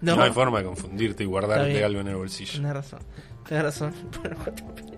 no, 0.00 0.16
No, 0.16 0.22
hay 0.22 0.30
forma 0.30 0.58
de 0.60 0.64
confundirte 0.64 1.22
y 1.24 1.26
guardarte 1.26 1.84
algo 1.84 2.00
en 2.00 2.08
el 2.08 2.16
bolsillo. 2.16 2.52
Tenés 2.54 2.72
razón, 2.72 3.00
tenés 3.46 3.62
razón. 3.64 3.94
Bueno, 4.22 4.36
JP. 4.36 4.92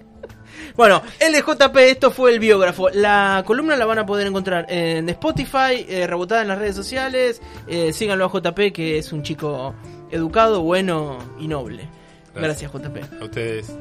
Bueno, 0.76 1.02
el 1.20 1.32
de 1.32 1.40
JP, 1.42 1.76
esto 1.78 2.10
fue 2.10 2.32
el 2.32 2.38
biógrafo. 2.38 2.88
La 2.90 3.42
columna 3.46 3.76
la 3.76 3.84
van 3.86 3.98
a 3.98 4.06
poder 4.06 4.26
encontrar 4.28 4.66
en 4.68 5.08
Spotify, 5.08 5.84
eh, 5.88 6.06
rebotada 6.06 6.42
en 6.42 6.48
las 6.48 6.58
redes 6.58 6.76
sociales. 6.76 7.40
Eh, 7.66 7.92
síganlo 7.92 8.24
a 8.24 8.28
JP, 8.28 8.72
que 8.72 8.98
es 8.98 9.12
un 9.12 9.22
chico 9.22 9.74
educado, 10.10 10.62
bueno 10.62 11.18
y 11.38 11.48
noble. 11.48 11.88
Gracias, 12.34 12.72
JP. 12.72 13.20
A 13.20 13.24
ustedes. 13.24 13.76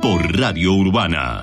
Por 0.00 0.38
Radio 0.38 0.74
Urbana. 0.74 1.42